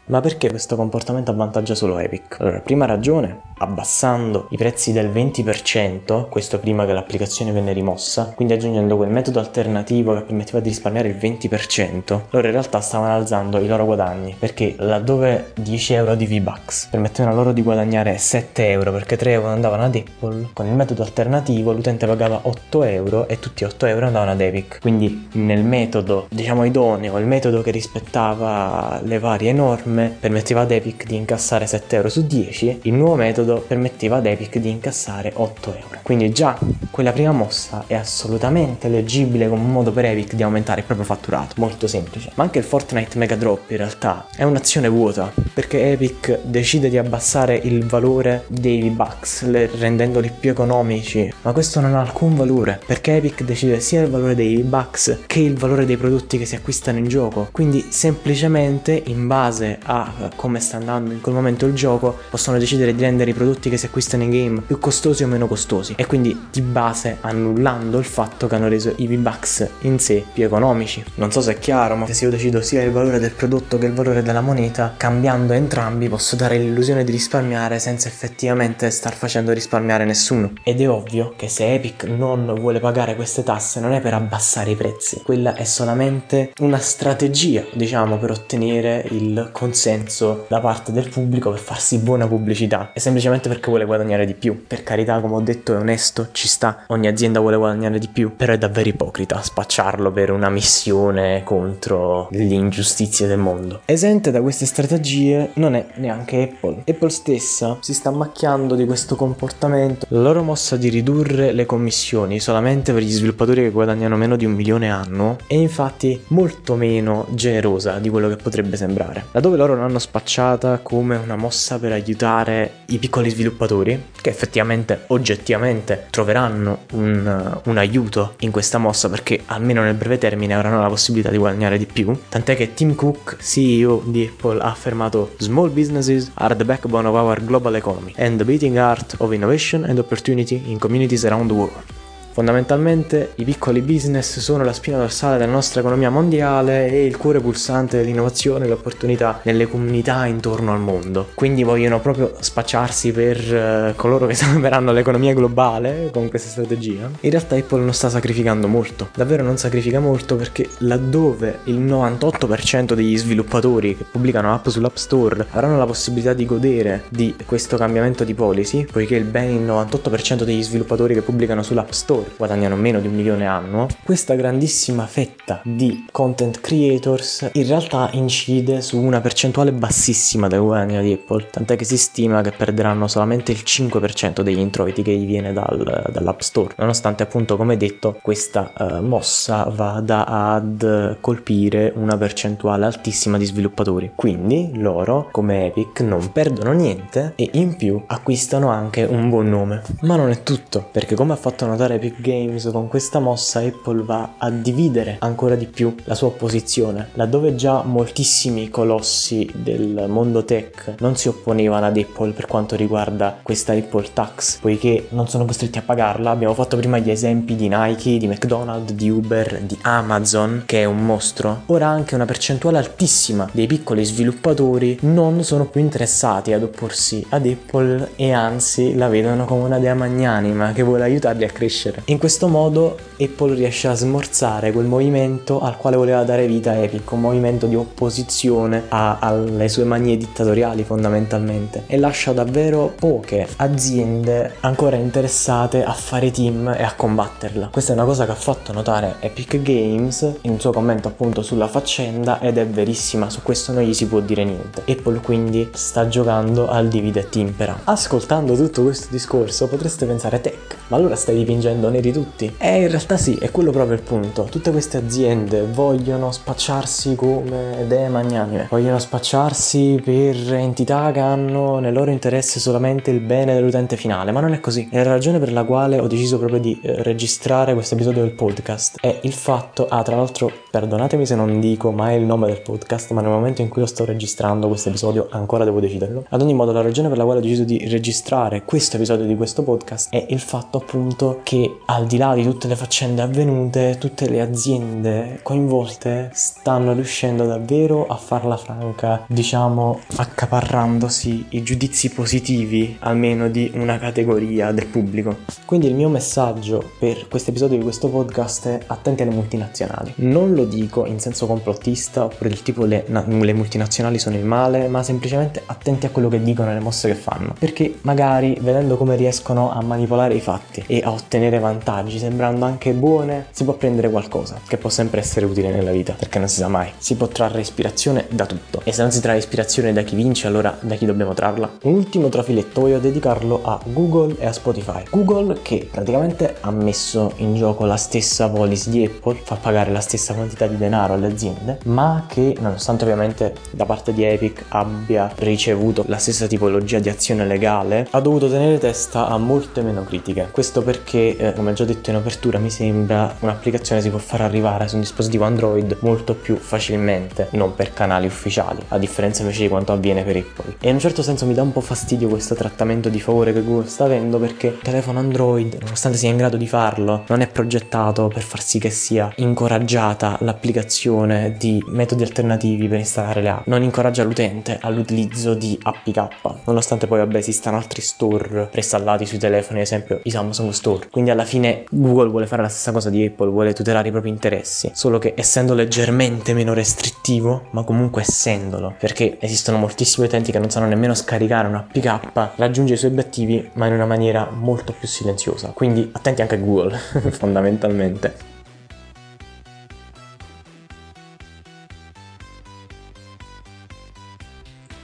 Ma 0.05 0.19
perché 0.19 0.49
questo 0.49 0.75
comportamento 0.75 1.31
avvantaggia 1.31 1.75
solo 1.75 1.97
Epic? 1.99 2.37
Allora, 2.39 2.59
prima 2.59 2.85
ragione, 2.85 3.41
abbassando 3.59 4.47
i 4.49 4.57
prezzi 4.57 4.91
del 4.91 5.09
20%, 5.09 6.27
questo 6.27 6.59
prima 6.59 6.85
che 6.85 6.91
l'applicazione 6.91 7.51
venne 7.51 7.71
rimossa, 7.71 8.33
quindi 8.35 8.53
aggiungendo 8.55 8.97
quel 8.97 9.09
metodo 9.09 9.39
alternativo 9.39 10.15
che 10.15 10.21
permetteva 10.21 10.59
di 10.59 10.69
risparmiare 10.69 11.07
il 11.07 11.15
20%, 11.15 12.21
loro 12.29 12.45
in 12.47 12.51
realtà 12.51 12.81
stavano 12.81 13.13
alzando 13.13 13.59
i 13.59 13.67
loro 13.67 13.85
guadagni, 13.85 14.35
perché 14.37 14.75
laddove 14.79 15.53
10 15.55 15.93
euro 15.93 16.15
di 16.15 16.25
V-Bucks 16.25 16.87
permettevano 16.89 17.35
loro 17.35 17.53
di 17.53 17.61
guadagnare 17.61 18.17
7 18.17 18.69
euro 18.69 18.91
perché 18.91 19.15
3 19.15 19.31
euro 19.31 19.47
andavano 19.47 19.83
ad 19.83 19.95
Apple, 19.95 20.49
con 20.53 20.65
il 20.65 20.73
metodo 20.73 21.03
alternativo 21.03 21.71
l'utente 21.71 22.07
pagava 22.07 22.39
8 22.41 22.83
euro 22.83 23.27
e 23.27 23.39
tutti 23.39 23.63
8 23.63 23.85
euro 23.85 24.07
andavano 24.07 24.31
ad 24.31 24.41
Epic. 24.41 24.79
Quindi 24.81 25.29
nel 25.33 25.63
metodo, 25.63 26.25
diciamo 26.29 26.65
idoneo, 26.65 27.17
il 27.17 27.27
metodo 27.27 27.61
che 27.61 27.71
rispettava 27.71 28.99
le 29.03 29.19
varie 29.19 29.53
norme, 29.53 29.90
sistema 29.91 30.09
permetteva 30.19 30.61
ad 30.61 30.71
Epic 30.71 31.05
di 31.05 31.15
incassare 31.15 31.67
7 31.67 31.95
euro 31.95 32.09
su 32.09 32.25
10, 32.25 32.79
il 32.83 32.93
nuovo 32.93 33.15
metodo 33.15 33.63
permetteva 33.65 34.17
ad 34.17 34.25
Epic 34.25 34.57
di 34.57 34.69
incassare 34.69 35.31
8 35.35 35.75
euro. 35.75 35.99
Quindi 36.01 36.31
già 36.31 36.57
quella 36.89 37.11
prima 37.11 37.31
mossa 37.31 37.83
è 37.87 37.95
assolutamente 37.95 38.87
leggibile 38.87 39.47
come 39.47 39.63
un 39.63 39.71
modo 39.71 39.91
per 39.91 40.05
Epic 40.05 40.33
di 40.33 40.43
aumentare 40.43 40.81
il 40.81 40.85
proprio 40.85 41.05
fatturato, 41.05 41.55
molto 41.57 41.87
semplice. 41.87 42.31
Ma 42.35 42.43
anche 42.43 42.59
il 42.59 42.63
Fortnite 42.63 43.17
Mega 43.17 43.35
Drop 43.35 43.69
in 43.69 43.77
realtà 43.77 44.27
è 44.35 44.43
un'azione 44.43 44.87
vuota, 44.87 45.31
perché 45.53 45.91
Epic 45.91 46.39
decide 46.43 46.89
di 46.89 46.97
abbassare 46.97 47.55
il 47.55 47.85
valore 47.85 48.45
dei 48.47 48.89
V-Bucks, 48.89 49.77
rendendoli 49.77 50.31
più 50.37 50.51
economici, 50.51 51.31
ma 51.41 51.51
questo 51.51 51.79
non 51.79 51.95
ha 51.95 52.01
alcun 52.01 52.35
valore, 52.35 52.79
perché 52.85 53.17
Epic 53.17 53.43
decide 53.43 53.79
sia 53.79 54.01
il 54.01 54.09
valore 54.09 54.35
dei 54.35 54.57
V-Bucks 54.57 55.19
che 55.25 55.39
il 55.39 55.55
valore 55.55 55.85
dei 55.85 55.97
prodotti 55.97 56.37
che 56.37 56.45
si 56.45 56.55
acquistano 56.55 56.97
in 56.97 57.07
gioco. 57.07 57.49
Quindi 57.51 57.87
semplicemente 57.89 59.01
in 59.05 59.27
base 59.27 59.79
a 59.85 60.29
come 60.35 60.59
sta 60.59 60.77
andando 60.77 61.11
in 61.11 61.21
quel 61.21 61.35
momento 61.35 61.65
il 61.65 61.73
gioco, 61.73 62.17
possono 62.29 62.57
decidere 62.57 62.93
di 62.93 63.01
rendere 63.01 63.31
i 63.31 63.33
prodotti 63.33 63.69
che 63.69 63.77
si 63.77 63.85
acquistano 63.87 64.23
in 64.23 64.29
game 64.29 64.61
più 64.61 64.79
costosi 64.79 65.23
o 65.23 65.27
meno 65.27 65.47
costosi 65.47 65.95
e 65.97 66.05
quindi 66.05 66.47
di 66.51 66.61
base 66.61 67.17
annullando 67.21 67.97
il 67.97 68.05
fatto 68.05 68.47
che 68.47 68.55
hanno 68.55 68.67
reso 68.67 68.93
i 68.97 69.07
V-Bucks 69.07 69.69
in 69.81 69.99
sé 69.99 70.23
più 70.31 70.43
economici. 70.43 71.03
Non 71.15 71.31
so 71.31 71.41
se 71.41 71.53
è 71.53 71.59
chiaro, 71.59 71.95
ma 71.95 72.05
se 72.07 72.25
io 72.25 72.31
decido 72.31 72.61
sia 72.61 72.83
il 72.83 72.91
valore 72.91 73.19
del 73.19 73.31
prodotto 73.31 73.77
che 73.77 73.87
il 73.87 73.93
valore 73.93 74.21
della 74.21 74.41
moneta, 74.41 74.93
cambiando 74.97 75.53
entrambi 75.53 76.09
posso 76.09 76.35
dare 76.35 76.57
l'illusione 76.57 77.03
di 77.03 77.11
risparmiare 77.11 77.79
senza 77.79 78.07
effettivamente 78.07 78.89
star 78.91 79.13
facendo 79.13 79.51
risparmiare 79.51 80.05
nessuno. 80.05 80.53
Ed 80.63 80.81
è 80.81 80.89
ovvio 80.89 81.33
che 81.35 81.47
se 81.47 81.73
Epic 81.73 82.03
non 82.03 82.53
vuole 82.59 82.79
pagare 82.79 83.15
queste 83.15 83.43
tasse 83.43 83.79
non 83.79 83.93
è 83.93 84.01
per 84.01 84.13
abbassare 84.13 84.71
i 84.71 84.75
prezzi, 84.75 85.21
quella 85.23 85.55
è 85.55 85.63
solamente 85.63 86.51
una 86.59 86.77
strategia, 86.77 87.63
diciamo, 87.73 88.17
per 88.17 88.31
ottenere 88.31 89.05
il 89.09 89.49
consenso 89.51 89.69
consenso 89.71 90.45
da 90.49 90.59
parte 90.59 90.91
del 90.91 91.07
pubblico 91.07 91.49
per 91.51 91.59
farsi 91.59 91.97
buona 91.99 92.27
pubblicità, 92.27 92.91
è 92.93 92.99
semplicemente 92.99 93.47
perché 93.47 93.69
vuole 93.69 93.85
guadagnare 93.85 94.25
di 94.25 94.33
più. 94.33 94.65
Per 94.67 94.83
carità, 94.83 95.21
come 95.21 95.35
ho 95.35 95.39
detto, 95.41 95.73
è 95.73 95.77
onesto, 95.77 96.27
ci 96.33 96.49
sta, 96.49 96.83
ogni 96.87 97.07
azienda 97.07 97.39
vuole 97.39 97.55
guadagnare 97.55 97.97
di 97.97 98.09
più, 98.09 98.35
però 98.35 98.51
è 98.51 98.57
davvero 98.57 98.89
ipocrita 98.89 99.41
spacciarlo 99.41 100.11
per 100.11 100.29
una 100.31 100.49
missione 100.49 101.43
contro 101.45 102.27
le 102.31 102.43
ingiustizie 102.43 103.27
del 103.27 103.37
mondo. 103.37 103.81
Esente 103.85 104.31
da 104.31 104.41
queste 104.41 104.65
strategie 104.65 105.51
non 105.53 105.75
è 105.75 105.85
neanche 105.95 106.41
Apple. 106.41 106.83
Apple 106.85 107.09
stessa 107.09 107.77
si 107.79 107.93
sta 107.93 108.11
macchiando 108.11 108.75
di 108.75 108.85
questo 108.85 109.15
comportamento. 109.15 110.05
La 110.09 110.19
loro 110.19 110.43
mossa 110.43 110.75
di 110.75 110.89
ridurre 110.89 111.53
le 111.53 111.65
commissioni 111.65 112.41
solamente 112.41 112.91
per 112.91 113.03
gli 113.03 113.11
sviluppatori 113.11 113.61
che 113.61 113.69
guadagnano 113.69 114.17
meno 114.17 114.35
di 114.35 114.45
un 114.45 114.51
milione 114.51 114.91
annuo 114.91 115.37
è 115.47 115.53
infatti 115.53 116.21
molto 116.27 116.75
meno 116.75 117.27
generosa 117.29 117.99
di 117.99 118.09
quello 118.09 118.27
che 118.27 118.35
potrebbe 118.35 118.75
sembrare. 118.75 119.27
Laddove 119.31 119.59
loro 119.61 119.75
l'hanno 119.75 119.99
spacciata 119.99 120.79
come 120.81 121.15
una 121.17 121.35
mossa 121.35 121.77
per 121.77 121.91
aiutare 121.91 122.79
i 122.87 122.97
piccoli 122.97 123.29
sviluppatori, 123.29 124.05
che 124.19 124.31
effettivamente, 124.31 125.03
oggettivamente, 125.07 126.07
troveranno 126.09 126.85
un, 126.93 127.59
un 127.65 127.77
aiuto 127.77 128.33
in 128.39 128.49
questa 128.49 128.79
mossa 128.79 129.07
perché 129.07 129.43
almeno 129.45 129.83
nel 129.83 129.93
breve 129.93 130.17
termine 130.17 130.55
avranno 130.55 130.81
la 130.81 130.87
possibilità 130.87 131.29
di 131.29 131.37
guadagnare 131.37 131.77
di 131.77 131.85
più. 131.85 132.17
Tant'è 132.27 132.55
che 132.55 132.73
Tim 132.73 132.95
Cook, 132.95 133.37
CEO 133.39 134.01
di 134.05 134.27
Apple, 134.27 134.59
ha 134.61 134.71
affermato 134.71 135.35
Small 135.37 135.69
businesses 135.69 136.31
are 136.35 136.55
the 136.55 136.65
backbone 136.65 137.07
of 137.07 137.13
our 137.13 137.43
global 137.43 137.75
economy 137.75 138.13
and 138.17 138.37
the 138.37 138.45
beating 138.45 138.77
heart 138.77 139.13
of 139.19 139.31
innovation 139.31 139.83
and 139.83 139.99
opportunity 139.99 140.59
in 140.65 140.79
communities 140.79 141.23
around 141.23 141.49
the 141.49 141.53
world. 141.53 142.10
Fondamentalmente 142.31 143.33
i 143.35 143.43
piccoli 143.43 143.81
business 143.81 144.39
sono 144.39 144.63
la 144.63 144.71
spina 144.71 144.97
dorsale 144.97 145.37
della 145.37 145.51
nostra 145.51 145.81
economia 145.81 146.09
mondiale 146.09 146.89
e 146.89 147.05
il 147.05 147.17
cuore 147.17 147.41
pulsante 147.41 147.97
dell'innovazione 147.97 148.65
e 148.65 148.67
l'opportunità 148.69 149.41
nelle 149.43 149.67
comunità 149.67 150.25
intorno 150.25 150.71
al 150.71 150.79
mondo. 150.79 151.27
Quindi 151.33 151.63
vogliono 151.63 151.99
proprio 151.99 152.33
spacciarsi 152.39 153.11
per 153.11 153.91
uh, 153.91 153.95
coloro 153.95 154.27
che 154.27 154.35
salveranno 154.35 154.93
l'economia 154.93 155.33
globale 155.33 156.09
con 156.13 156.29
questa 156.29 156.49
strategia. 156.49 157.09
In 157.19 157.29
realtà 157.29 157.55
Apple 157.55 157.81
non 157.81 157.93
sta 157.93 158.09
sacrificando 158.09 158.67
molto, 158.67 159.09
davvero 159.13 159.43
non 159.43 159.57
sacrifica 159.57 159.99
molto 159.99 160.37
perché 160.37 160.69
laddove 160.79 161.59
il 161.65 161.79
98% 161.81 162.93
degli 162.93 163.17
sviluppatori 163.17 163.97
che 163.97 164.05
pubblicano 164.09 164.53
app 164.53 164.69
sull'App 164.69 164.95
Store 164.95 165.45
avranno 165.51 165.77
la 165.77 165.85
possibilità 165.85 166.33
di 166.33 166.45
godere 166.45 167.03
di 167.09 167.35
questo 167.45 167.75
cambiamento 167.75 168.23
di 168.23 168.33
policy, 168.33 168.85
poiché 168.85 169.15
il 169.15 169.25
ben 169.25 169.49
il 169.49 169.61
98% 169.61 170.43
degli 170.43 170.63
sviluppatori 170.63 171.13
che 171.13 171.21
pubblicano 171.21 171.61
sull'App 171.61 171.89
Store 171.91 172.30
guadagnano 172.37 172.75
meno 172.75 172.99
di 172.99 173.07
un 173.07 173.15
milione 173.15 173.47
annuo, 173.47 173.87
questa 174.03 174.35
grandissima 174.35 175.05
fetta 175.05 175.61
di 175.63 176.05
content 176.11 176.61
creators 176.61 177.49
in 177.53 177.67
realtà 177.67 178.09
incide 178.13 178.81
su 178.81 178.99
una 178.99 179.21
percentuale 179.21 179.71
bassissima 179.71 180.47
del 180.47 180.61
guadagno 180.61 181.01
di 181.01 181.13
Apple, 181.13 181.47
tant'è 181.49 181.75
che 181.75 181.85
si 181.85 181.97
stima 181.97 182.41
che 182.41 182.51
perderanno 182.51 183.07
solamente 183.07 183.51
il 183.51 183.61
5% 183.65 184.41
degli 184.41 184.59
introiti 184.59 185.01
che 185.01 185.15
gli 185.15 185.25
viene 185.25 185.53
dal, 185.53 186.09
dall'App 186.11 186.39
Store, 186.39 186.73
nonostante 186.77 187.23
appunto 187.23 187.57
come 187.57 187.77
detto 187.77 188.19
questa 188.21 188.73
uh, 188.77 189.01
mossa 189.01 189.63
vada 189.63 190.25
ad 190.25 191.17
colpire 191.19 191.91
una 191.95 192.17
percentuale 192.17 192.85
altissima 192.85 193.37
di 193.37 193.45
sviluppatori. 193.45 194.11
Quindi 194.15 194.71
loro, 194.75 195.29
come 195.31 195.67
Epic, 195.67 196.01
non 196.01 196.31
perdono 196.31 196.71
niente 196.71 197.33
e 197.35 197.49
in 197.53 197.75
più 197.75 198.01
acquistano 198.07 198.69
anche 198.69 199.03
un 199.03 199.29
buon 199.29 199.49
nome. 199.49 199.81
Ma 200.01 200.15
non 200.15 200.29
è 200.29 200.43
tutto, 200.43 200.87
perché 200.91 201.15
come 201.15 201.33
ha 201.33 201.37
fatto 201.37 201.65
notare 201.65 201.95
Epic 201.95 202.10
Games 202.17 202.69
con 202.71 202.87
questa 202.87 203.19
mossa 203.19 203.59
Apple 203.59 204.03
va 204.03 204.33
a 204.37 204.49
dividere 204.49 205.17
ancora 205.19 205.55
di 205.55 205.65
più 205.65 205.95
la 206.05 206.15
sua 206.15 206.31
posizione, 206.31 207.09
laddove 207.13 207.55
già 207.55 207.83
moltissimi 207.83 208.69
colossi 208.69 209.49
del 209.53 210.05
mondo 210.07 210.43
tech 210.43 210.95
non 210.99 211.15
si 211.15 211.27
opponevano 211.27 211.85
ad 211.85 211.97
Apple 211.97 212.31
per 212.31 212.47
quanto 212.47 212.75
riguarda 212.75 213.39
questa 213.41 213.73
Apple 213.73 214.07
Tax, 214.13 214.59
poiché 214.59 215.07
non 215.09 215.27
sono 215.27 215.45
costretti 215.45 215.77
a 215.77 215.83
pagarla. 215.83 216.31
Abbiamo 216.31 216.53
fatto 216.53 216.77
prima 216.77 216.97
gli 216.97 217.09
esempi 217.09 217.55
di 217.55 217.67
Nike, 217.69 218.17
di 218.17 218.27
McDonald's, 218.27 218.93
di 218.93 219.09
Uber, 219.09 219.61
di 219.61 219.77
Amazon, 219.81 220.63
che 220.65 220.81
è 220.81 220.85
un 220.85 221.05
mostro. 221.05 221.63
Ora 221.67 221.87
anche 221.87 222.15
una 222.15 222.25
percentuale 222.25 222.77
altissima 222.77 223.49
dei 223.51 223.67
piccoli 223.67 224.03
sviluppatori 224.03 224.97
non 225.01 225.43
sono 225.43 225.65
più 225.65 225.81
interessati 225.81 226.53
ad 226.53 226.63
opporsi 226.63 227.25
ad 227.29 227.45
Apple 227.45 228.11
e 228.15 228.31
anzi 228.31 228.95
la 228.95 229.07
vedono 229.07 229.45
come 229.45 229.63
una 229.63 229.79
dea 229.79 229.95
magnanima 229.95 230.71
che 230.71 230.83
vuole 230.83 231.03
aiutarli 231.03 231.43
a 231.43 231.49
crescere. 231.49 232.00
In 232.05 232.17
questo 232.17 232.47
modo 232.47 232.97
Apple 233.19 233.53
riesce 233.53 233.87
a 233.87 233.93
smorzare 233.93 234.71
quel 234.71 234.87
movimento 234.87 235.59
al 235.59 235.77
quale 235.77 235.95
voleva 235.95 236.23
dare 236.23 236.47
vita 236.47 236.81
Epic, 236.81 237.11
un 237.11 237.21
movimento 237.21 237.67
di 237.67 237.75
opposizione 237.75 238.85
a, 238.89 239.19
alle 239.19 239.69
sue 239.69 239.83
manie 239.83 240.17
dittatoriali 240.17 240.83
fondamentalmente 240.83 241.83
e 241.85 241.97
lascia 241.97 242.33
davvero 242.33 242.91
poche 242.97 243.47
aziende 243.57 244.55
ancora 244.61 244.95
interessate 244.95 245.83
a 245.83 245.93
fare 245.93 246.31
team 246.31 246.73
e 246.75 246.81
a 246.81 246.93
combatterla. 246.95 247.69
Questa 247.71 247.91
è 247.91 247.95
una 247.95 248.05
cosa 248.05 248.25
che 248.25 248.31
ha 248.31 248.35
fatto 248.35 248.73
notare 248.73 249.17
Epic 249.19 249.61
Games 249.61 250.37
in 250.41 250.51
un 250.51 250.59
suo 250.59 250.71
commento 250.71 251.07
appunto 251.07 251.43
sulla 251.43 251.67
faccenda 251.67 252.39
ed 252.39 252.57
è 252.57 252.65
verissima, 252.65 253.29
su 253.29 253.43
questo 253.43 253.73
non 253.73 253.83
gli 253.83 253.93
si 253.93 254.07
può 254.07 254.19
dire 254.21 254.43
niente. 254.43 254.81
Apple 254.87 255.19
quindi 255.19 255.69
sta 255.73 256.07
giocando 256.07 256.67
al 256.67 256.87
divide 256.87 257.27
e 257.31 257.39
impera. 257.39 257.81
Ascoltando 257.83 258.55
tutto 258.55 258.81
questo 258.81 259.07
discorso 259.11 259.67
potreste 259.67 260.07
pensare 260.07 260.41
tech, 260.41 260.77
ma 260.87 260.97
allora 260.97 261.15
stai 261.15 261.35
dipingendo 261.35 261.89
neri 261.91 262.11
tutti? 262.11 262.53
Eh, 262.57 262.81
in 262.81 262.87
realtà 262.89 263.17
sì, 263.17 263.35
è 263.35 263.51
quello 263.51 263.71
proprio 263.71 263.95
il 263.95 264.01
punto. 264.01 264.47
Tutte 264.49 264.71
queste 264.71 264.97
aziende 264.97 265.65
vogliono 265.65 266.31
spacciarsi 266.31 267.15
come 267.15 267.85
dee 267.87 268.07
magnanime, 268.09 268.67
vogliono 268.69 268.99
spacciarsi 268.99 270.01
per 270.03 270.53
entità 270.53 271.11
che 271.11 271.19
hanno 271.19 271.79
nel 271.79 271.93
loro 271.93 272.11
interesse 272.11 272.59
solamente 272.59 273.11
il 273.11 273.19
bene 273.19 273.53
dell'utente 273.53 273.95
finale, 273.95 274.31
ma 274.31 274.39
non 274.39 274.53
è 274.53 274.59
così. 274.59 274.87
E 274.91 275.03
la 275.03 275.11
ragione 275.11 275.39
per 275.39 275.51
la 275.51 275.63
quale 275.63 275.99
ho 275.99 276.07
deciso 276.07 276.37
proprio 276.37 276.59
di 276.59 276.79
eh, 276.81 277.03
registrare 277.03 277.73
questo 277.73 277.95
episodio 277.95 278.21
del 278.21 278.31
podcast 278.31 278.97
è 278.99 279.19
il 279.23 279.33
fatto, 279.33 279.87
ah 279.87 280.01
tra 280.01 280.15
l'altro 280.15 280.51
perdonatemi 280.71 281.25
se 281.25 281.35
non 281.35 281.59
dico 281.59 281.91
mai 281.91 282.17
il 282.17 282.25
nome 282.25 282.47
del 282.47 282.61
podcast, 282.61 283.11
ma 283.11 283.19
nel 283.19 283.29
momento 283.29 283.61
in 283.61 283.67
cui 283.67 283.81
lo 283.81 283.87
sto 283.87 284.05
registrando 284.05 284.69
questo 284.69 284.87
episodio 284.87 285.27
ancora 285.29 285.65
devo 285.65 285.81
deciderlo. 285.81 286.23
Ad 286.29 286.41
ogni 286.41 286.53
modo 286.53 286.71
la 286.71 286.81
ragione 286.81 287.09
per 287.09 287.17
la 287.17 287.25
quale 287.25 287.39
ho 287.39 287.41
deciso 287.41 287.65
di 287.65 287.89
registrare 287.89 288.63
questo 288.63 288.95
episodio 288.95 289.25
di 289.25 289.35
questo 289.35 289.63
podcast 289.63 290.13
è 290.13 290.25
il 290.29 290.39
fatto 290.39 290.77
appunto 290.77 291.41
che 291.43 291.79
al 291.87 292.07
di 292.07 292.15
là 292.15 292.33
di 292.33 292.43
tutte 292.43 292.69
le 292.69 292.77
faccende 292.77 293.21
avvenute, 293.21 293.97
tutte 293.99 294.29
le 294.29 294.39
aziende 294.39 295.39
coinvolte 295.43 296.29
stanno 296.33 296.93
riuscendo 296.93 297.45
davvero 297.45 298.07
a 298.07 298.15
farla 298.15 298.55
franca, 298.55 299.25
diciamo 299.27 299.99
accaparrandosi 300.15 301.47
i 301.49 301.63
giudizi 301.63 302.11
positivi 302.11 302.95
almeno 302.99 303.49
di 303.49 303.69
una 303.75 303.99
categoria 303.99 304.71
del 304.71 304.87
pubblico. 304.87 305.35
Quindi 305.65 305.87
il 305.87 305.95
mio 305.95 306.07
messaggio 306.07 306.81
per 306.97 307.27
questo 307.27 307.49
episodio 307.49 307.75
di 307.77 307.83
questo 307.83 308.07
podcast 308.07 308.67
è 308.69 308.79
attenti 308.87 309.23
alle 309.23 309.31
multinazionali. 309.31 310.13
Non 310.17 310.53
lo 310.53 310.59
dico 310.65 311.05
in 311.05 311.19
senso 311.19 311.45
complottista 311.45 312.25
oppure 312.25 312.49
del 312.49 312.61
tipo 312.61 312.85
le, 312.85 313.05
le 313.07 313.53
multinazionali 313.53 314.19
sono 314.19 314.35
il 314.35 314.45
male, 314.45 314.87
ma 314.87 315.03
semplicemente 315.03 315.61
attenti 315.65 316.05
a 316.05 316.09
quello 316.09 316.29
che 316.29 316.41
dicono 316.41 316.69
e 316.69 316.71
alle 316.71 316.81
mosse 316.81 317.07
che 317.07 317.15
fanno. 317.15 317.55
Perché 317.57 317.99
magari 318.01 318.57
vedendo 318.61 318.97
come 318.97 319.15
riescono 319.15 319.71
a 319.71 319.81
manipolare 319.81 320.33
i 320.33 320.41
fatti 320.41 320.83
e 320.87 321.01
a 321.03 321.11
ottenere 321.11 321.59
vantaggi, 321.59 322.17
sembrando 322.17 322.65
anche 322.65 322.93
buone, 322.93 323.47
si 323.51 323.63
può 323.63 323.73
prendere 323.73 324.09
qualcosa 324.09 324.59
che 324.67 324.77
può 324.77 324.89
sempre 324.89 325.21
essere 325.21 325.45
utile 325.45 325.71
nella 325.71 325.91
vita, 325.91 326.13
perché 326.13 326.39
non 326.39 326.47
si 326.47 326.57
sa 326.57 326.67
mai. 326.67 326.91
Si 326.97 327.15
può 327.15 327.27
trarre 327.27 327.61
ispirazione 327.61 328.25
da 328.29 328.45
tutto. 328.45 328.81
E 328.83 328.91
se 328.91 329.01
non 329.01 329.11
si 329.11 329.21
trae 329.21 329.37
ispirazione 329.37 329.93
da 329.93 330.01
chi 330.01 330.15
vince, 330.15 330.47
allora 330.47 330.77
da 330.79 330.95
chi 330.95 331.05
dobbiamo 331.05 331.33
trarla? 331.33 331.77
Un 331.83 331.93
ultimo 331.93 332.29
trafiletto 332.29 332.81
voglio 332.81 332.99
dedicarlo 332.99 333.61
a 333.63 333.79
Google 333.85 334.35
e 334.37 334.45
a 334.45 334.53
Spotify. 334.53 335.03
Google 335.09 335.59
che 335.61 335.87
praticamente 335.91 336.57
ha 336.59 336.71
messo 336.71 337.33
in 337.37 337.55
gioco 337.55 337.85
la 337.85 337.97
stessa 337.97 338.49
policy 338.49 338.89
di 338.89 339.05
Apple, 339.05 339.39
fa 339.43 339.55
pagare 339.55 339.91
la 339.91 339.99
stessa 339.99 340.33
quantità 340.33 340.50
di 340.67 340.77
denaro 340.77 341.13
alle 341.13 341.27
aziende, 341.27 341.79
ma 341.85 342.25
che 342.27 342.55
nonostante 342.59 343.03
ovviamente 343.03 343.53
da 343.71 343.85
parte 343.85 344.13
di 344.13 344.23
Epic 344.23 344.65
abbia 344.69 345.31
ricevuto 345.37 346.03
la 346.07 346.17
stessa 346.17 346.47
tipologia 346.47 346.99
di 346.99 347.09
azione 347.09 347.45
legale, 347.45 348.07
ha 348.11 348.19
dovuto 348.19 348.49
tenere 348.49 348.77
testa 348.77 349.27
a 349.27 349.37
molte 349.37 349.81
meno 349.81 350.03
critiche. 350.03 350.49
Questo 350.51 350.81
perché, 350.81 351.35
eh, 351.37 351.53
come 351.53 351.73
già 351.73 351.85
detto 351.85 352.09
in 352.09 352.17
apertura, 352.17 352.59
mi 352.59 352.69
sembra 352.69 353.35
un'applicazione 353.39 354.01
si 354.01 354.09
può 354.09 354.19
far 354.19 354.41
arrivare 354.41 354.87
su 354.87 354.95
un 354.95 355.01
dispositivo 355.01 355.45
Android 355.45 355.97
molto 356.01 356.33
più 356.33 356.57
facilmente, 356.57 357.47
non 357.51 357.75
per 357.75 357.93
canali 357.93 358.25
ufficiali, 358.25 358.81
a 358.89 358.97
differenza 358.97 359.41
invece 359.41 359.63
di 359.63 359.69
quanto 359.69 359.91
avviene 359.91 360.23
per 360.23 360.37
Apple. 360.37 360.75
E 360.79 360.87
in 360.87 360.95
un 360.95 360.99
certo 360.99 361.21
senso 361.21 361.45
mi 361.45 361.53
dà 361.53 361.61
un 361.61 361.71
po' 361.71 361.81
fastidio 361.81 362.27
questo 362.27 362.55
trattamento 362.55 363.09
di 363.09 363.19
favore 363.19 363.53
che 363.53 363.63
Google 363.63 363.87
sta 363.87 364.05
avendo 364.05 364.39
perché 364.39 364.67
il 364.67 364.79
telefono 364.81 365.19
Android, 365.19 365.77
nonostante 365.81 366.17
sia 366.17 366.29
in 366.29 366.37
grado 366.37 366.57
di 366.57 366.67
farlo, 366.67 367.23
non 367.27 367.41
è 367.41 367.47
progettato 367.47 368.27
per 368.27 368.41
far 368.41 368.61
sì 368.61 368.79
che 368.79 368.89
sia 368.89 369.31
incoraggiata 369.35 370.37
l'applicazione 370.41 371.55
di 371.57 371.83
metodi 371.87 372.23
alternativi 372.23 372.87
per 372.87 372.99
installare 372.99 373.41
le 373.41 373.49
app. 373.49 373.67
Non 373.67 373.83
incoraggia 373.83 374.23
l'utente 374.23 374.77
all'utilizzo 374.81 375.53
di 375.53 375.77
APK, 375.81 376.27
nonostante 376.65 377.07
poi 377.07 377.19
vabbè 377.19 377.37
esistano 377.37 377.77
altri 377.77 378.01
store 378.01 378.67
preinstallati 378.69 379.25
sui 379.25 379.37
telefoni, 379.37 379.79
ad 379.79 379.85
esempio 379.85 380.19
i 380.23 380.31
Samsung 380.31 380.71
Store. 380.71 381.07
Quindi 381.09 381.29
alla 381.31 381.45
fine 381.45 381.85
Google 381.89 382.29
vuole 382.29 382.47
fare 382.47 382.61
la 382.61 382.67
stessa 382.67 382.91
cosa 382.91 383.09
di 383.09 383.25
Apple, 383.25 383.49
vuole 383.49 383.73
tutelare 383.73 384.09
i 384.09 384.11
propri 384.11 384.29
interessi, 384.29 384.91
solo 384.93 385.17
che 385.17 385.33
essendo 385.35 385.73
leggermente 385.73 386.53
meno 386.53 386.73
restrittivo, 386.73 387.67
ma 387.71 387.83
comunque 387.83 388.21
essendolo, 388.21 388.95
perché 388.99 389.37
esistono 389.39 389.77
moltissimi 389.77 390.27
utenti 390.27 390.51
che 390.51 390.59
non 390.59 390.69
sanno 390.69 390.87
nemmeno 390.87 391.13
scaricare 391.13 391.67
un 391.67 391.75
APK, 391.75 392.51
raggiunge 392.55 392.93
i 392.93 392.97
suoi 392.97 393.11
obiettivi 393.11 393.69
ma 393.73 393.87
in 393.87 393.93
una 393.93 394.05
maniera 394.05 394.49
molto 394.51 394.93
più 394.97 395.07
silenziosa. 395.07 395.71
Quindi 395.73 396.09
attenti 396.11 396.41
anche 396.41 396.55
a 396.55 396.59
Google, 396.59 396.97
fondamentalmente. 397.31 398.50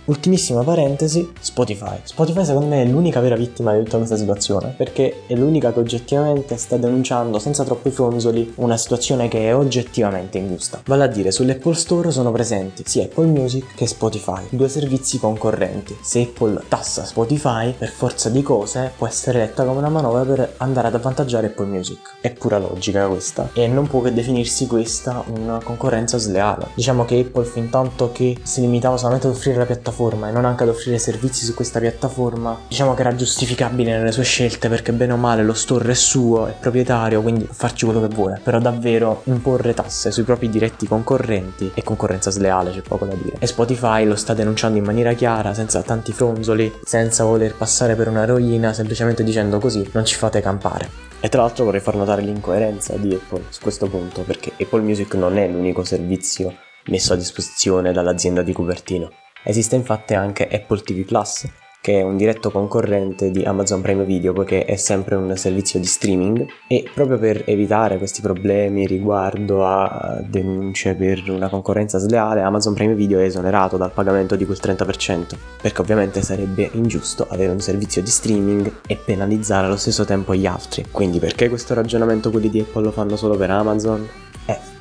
Ultimissima 0.08 0.64
parentesi, 0.64 1.34
Spotify. 1.42 1.98
Spotify 2.04 2.46
secondo 2.46 2.68
me 2.68 2.82
è 2.82 2.86
l'unica 2.86 3.20
vera 3.20 3.36
vittima 3.36 3.74
di 3.74 3.84
tutta 3.84 3.98
questa 3.98 4.16
situazione, 4.16 4.74
perché 4.78 5.24
è 5.28 5.36
l'unica 5.36 5.74
che 5.74 5.80
oggettivamente 5.80 6.56
sta 6.56 6.78
denunciando 6.78 7.40
senza 7.40 7.66
troppi 7.66 7.90
fronzoli 7.90 8.54
una 8.56 8.78
situazione 8.78 9.28
che 9.28 9.50
è 9.50 9.54
oggettivamente 9.54 10.38
ingiusta. 10.38 10.82
Vale 10.86 11.04
a 11.04 11.08
dire, 11.08 11.32
sull'Apple 11.32 11.74
Store 11.74 12.12
sono 12.12 12.32
presenti 12.32 12.84
sia 12.86 13.04
Apple 13.04 13.26
Music 13.26 13.76
che 13.76 13.86
Spotify, 13.86 14.44
due 14.48 14.70
servizi 14.70 15.20
concorrenti. 15.20 15.98
Se 16.02 16.22
Apple 16.22 16.64
tassa 16.70 17.04
Spotify, 17.04 17.74
per 17.74 17.90
forza 17.90 18.30
di 18.30 18.42
cose 18.42 18.94
può 18.96 19.08
essere 19.08 19.40
letta 19.40 19.66
come 19.66 19.80
una 19.80 19.90
manovra 19.90 20.24
per 20.24 20.54
andare 20.60 20.88
ad 20.88 20.96
avvantaggiare 20.96 21.48
Apple 21.48 21.66
Music. 21.66 22.16
È 22.22 22.32
pura 22.32 22.60
logica 22.60 23.06
questa, 23.08 23.50
e 23.52 23.68
non 23.68 23.88
può 23.88 24.00
che 24.00 24.14
definirsi 24.14 24.68
questa 24.68 25.22
una 25.38 25.60
concorrenza 25.62 26.18
sleale. 26.18 26.68
Diciamo 26.76 27.04
che 27.04 27.20
Apple 27.20 27.44
fin 27.44 27.70
tanto 27.70 28.14
che 28.14 28.38
si 28.44 28.62
limitava 28.62 28.96
solamente 28.96 29.28
ad 29.28 29.34
offrire 29.34 29.58
la 29.58 29.66
piattaforma 29.66 29.96
piattaforma 29.98 30.30
e 30.30 30.32
non 30.32 30.46
anche 30.46 30.64
ad 30.64 30.70
offrire 30.70 31.00
servizi 31.00 31.44
su 31.44 31.54
questa 31.56 31.80
piattaforma, 31.80 32.60
diciamo 32.68 32.94
che 32.94 33.02
era 33.02 33.16
giustificabile 33.16 33.98
nelle 33.98 34.12
sue 34.12 34.24
scelte 34.24 34.70
perché 34.70 34.94
bene 34.94 35.14
o 35.14 35.18
male 35.18 35.44
lo 35.44 35.54
store 35.54 35.92
è 35.92 35.96
suo, 35.96 36.46
è 36.46 36.54
proprietario, 36.60 37.22
quindi 37.22 37.48
farci 37.50 37.86
quello 37.86 38.02
che 38.02 38.14
vuole. 38.14 38.40
Però 38.44 38.60
davvero 38.60 39.22
imporre 39.26 39.74
tasse 39.74 40.12
sui 40.12 40.24
propri 40.24 40.50
diretti 40.50 40.88
concorrenti 40.88 41.72
è 41.74 41.82
concorrenza 41.82 42.30
sleale, 42.30 42.72
c'è 42.72 42.82
poco 42.82 43.06
da 43.06 43.16
dire. 43.16 43.38
E 43.40 43.48
Spotify 43.48 44.06
lo 44.06 44.16
sta 44.16 44.34
denunciando 44.34 44.78
in 44.78 44.84
maniera 44.84 45.14
chiara, 45.14 45.54
senza 45.54 45.82
tanti 45.82 46.12
fronzoli, 46.12 46.72
senza 46.84 47.24
voler 47.24 47.56
passare 47.56 47.96
per 47.96 48.08
una 48.08 48.24
eroina, 48.24 48.74
semplicemente 48.74 49.24
dicendo 49.24 49.58
così 49.60 49.88
non 49.94 50.06
ci 50.06 50.16
fate 50.16 50.42
campare. 50.42 51.06
E 51.20 51.30
tra 51.30 51.42
l'altro 51.42 51.66
vorrei 51.66 51.82
far 51.82 51.96
notare 51.96 52.22
l'incoerenza 52.22 52.94
di 52.96 53.14
Apple 53.14 53.46
su 53.50 53.62
questo 53.62 53.88
punto, 53.88 54.22
perché 54.22 54.52
Apple 54.60 54.82
Music 54.82 55.16
non 55.16 55.38
è 55.38 55.48
l'unico 55.48 55.84
servizio 55.84 56.54
messo 56.90 57.14
a 57.14 57.16
disposizione 57.16 57.92
dall'azienda 57.92 58.44
di 58.44 58.54
Cupertino. 58.54 59.12
Esiste 59.50 59.78
infatti 59.78 60.14
anche 60.14 60.46
Apple 60.52 60.82
TV 60.82 61.06
Plus, 61.06 61.48
che 61.80 62.02
è 62.02 62.04
un 62.04 62.18
diretto 62.18 62.52
concorrente 62.52 63.32
di 63.32 63.44
Amazon 63.44 63.80
Prime 63.80 64.04
Video 64.04 64.34
poiché 64.34 64.66
è 64.66 64.76
sempre 64.76 65.16
un 65.16 65.38
servizio 65.38 65.80
di 65.80 65.86
streaming 65.86 66.46
e 66.68 66.90
proprio 66.94 67.18
per 67.18 67.44
evitare 67.46 67.98
questi 67.98 68.20
problemi 68.20 68.86
riguardo 68.86 69.66
a 69.66 70.22
denunce 70.22 70.96
per 70.96 71.24
una 71.30 71.48
concorrenza 71.48 71.98
sleale 71.98 72.42
Amazon 72.42 72.74
Prime 72.74 72.94
Video 72.94 73.20
è 73.20 73.24
esonerato 73.24 73.78
dal 73.78 73.94
pagamento 73.94 74.36
di 74.36 74.46
quel 74.46 74.60
30% 74.62 75.38
perché 75.62 75.80
ovviamente 75.80 76.22
sarebbe 76.22 76.70
ingiusto 76.74 77.26
avere 77.30 77.54
un 77.54 77.62
servizio 77.62 78.02
di 78.02 78.10
streaming 78.10 78.82
e 78.86 78.98
penalizzare 78.98 79.68
allo 79.68 79.78
stesso 79.78 80.04
tempo 80.04 80.36
gli 80.36 80.46
altri 80.46 80.84
quindi 80.92 81.20
perché 81.20 81.48
questo 81.48 81.74
ragionamento 81.74 82.32
quelli 82.32 82.50
di 82.50 82.60
Apple 82.60 82.84
lo 82.84 82.92
fanno 82.92 83.16
solo 83.16 83.38
per 83.38 83.50
Amazon? 83.52 84.27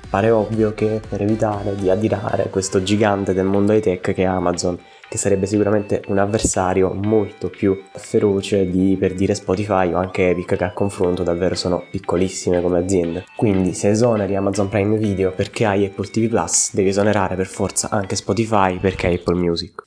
Pare 0.08 0.30
ovvio 0.30 0.72
che 0.72 1.00
per 1.06 1.22
evitare 1.22 1.74
di 1.74 1.90
adirare 1.90 2.48
questo 2.48 2.82
gigante 2.82 3.34
del 3.34 3.44
mondo 3.44 3.72
high 3.72 3.82
tech 3.82 4.12
che 4.12 4.22
è 4.22 4.24
Amazon, 4.24 4.78
che 5.08 5.18
sarebbe 5.18 5.46
sicuramente 5.46 6.02
un 6.06 6.18
avversario 6.18 6.92
molto 6.94 7.48
più 7.48 7.80
feroce 7.92 8.70
di 8.70 8.96
per 8.98 9.14
dire 9.14 9.34
Spotify 9.34 9.92
o 9.92 9.98
anche 9.98 10.30
Epic 10.30 10.56
che 10.56 10.64
a 10.64 10.72
confronto 10.72 11.22
davvero 11.22 11.54
sono 11.54 11.84
piccolissime 11.90 12.60
come 12.60 12.78
aziende. 12.78 13.24
Quindi 13.36 13.72
se 13.72 13.90
esoneri 13.90 14.36
Amazon 14.36 14.68
Prime 14.68 14.96
Video 14.96 15.32
perché 15.32 15.64
hai 15.64 15.84
Apple 15.84 16.08
TV 16.08 16.28
Plus, 16.28 16.72
devi 16.72 16.88
esonerare 16.88 17.36
per 17.36 17.46
forza 17.46 17.88
anche 17.90 18.16
Spotify 18.16 18.78
perché 18.78 19.08
hai 19.08 19.14
Apple 19.14 19.36
Music. 19.36 19.85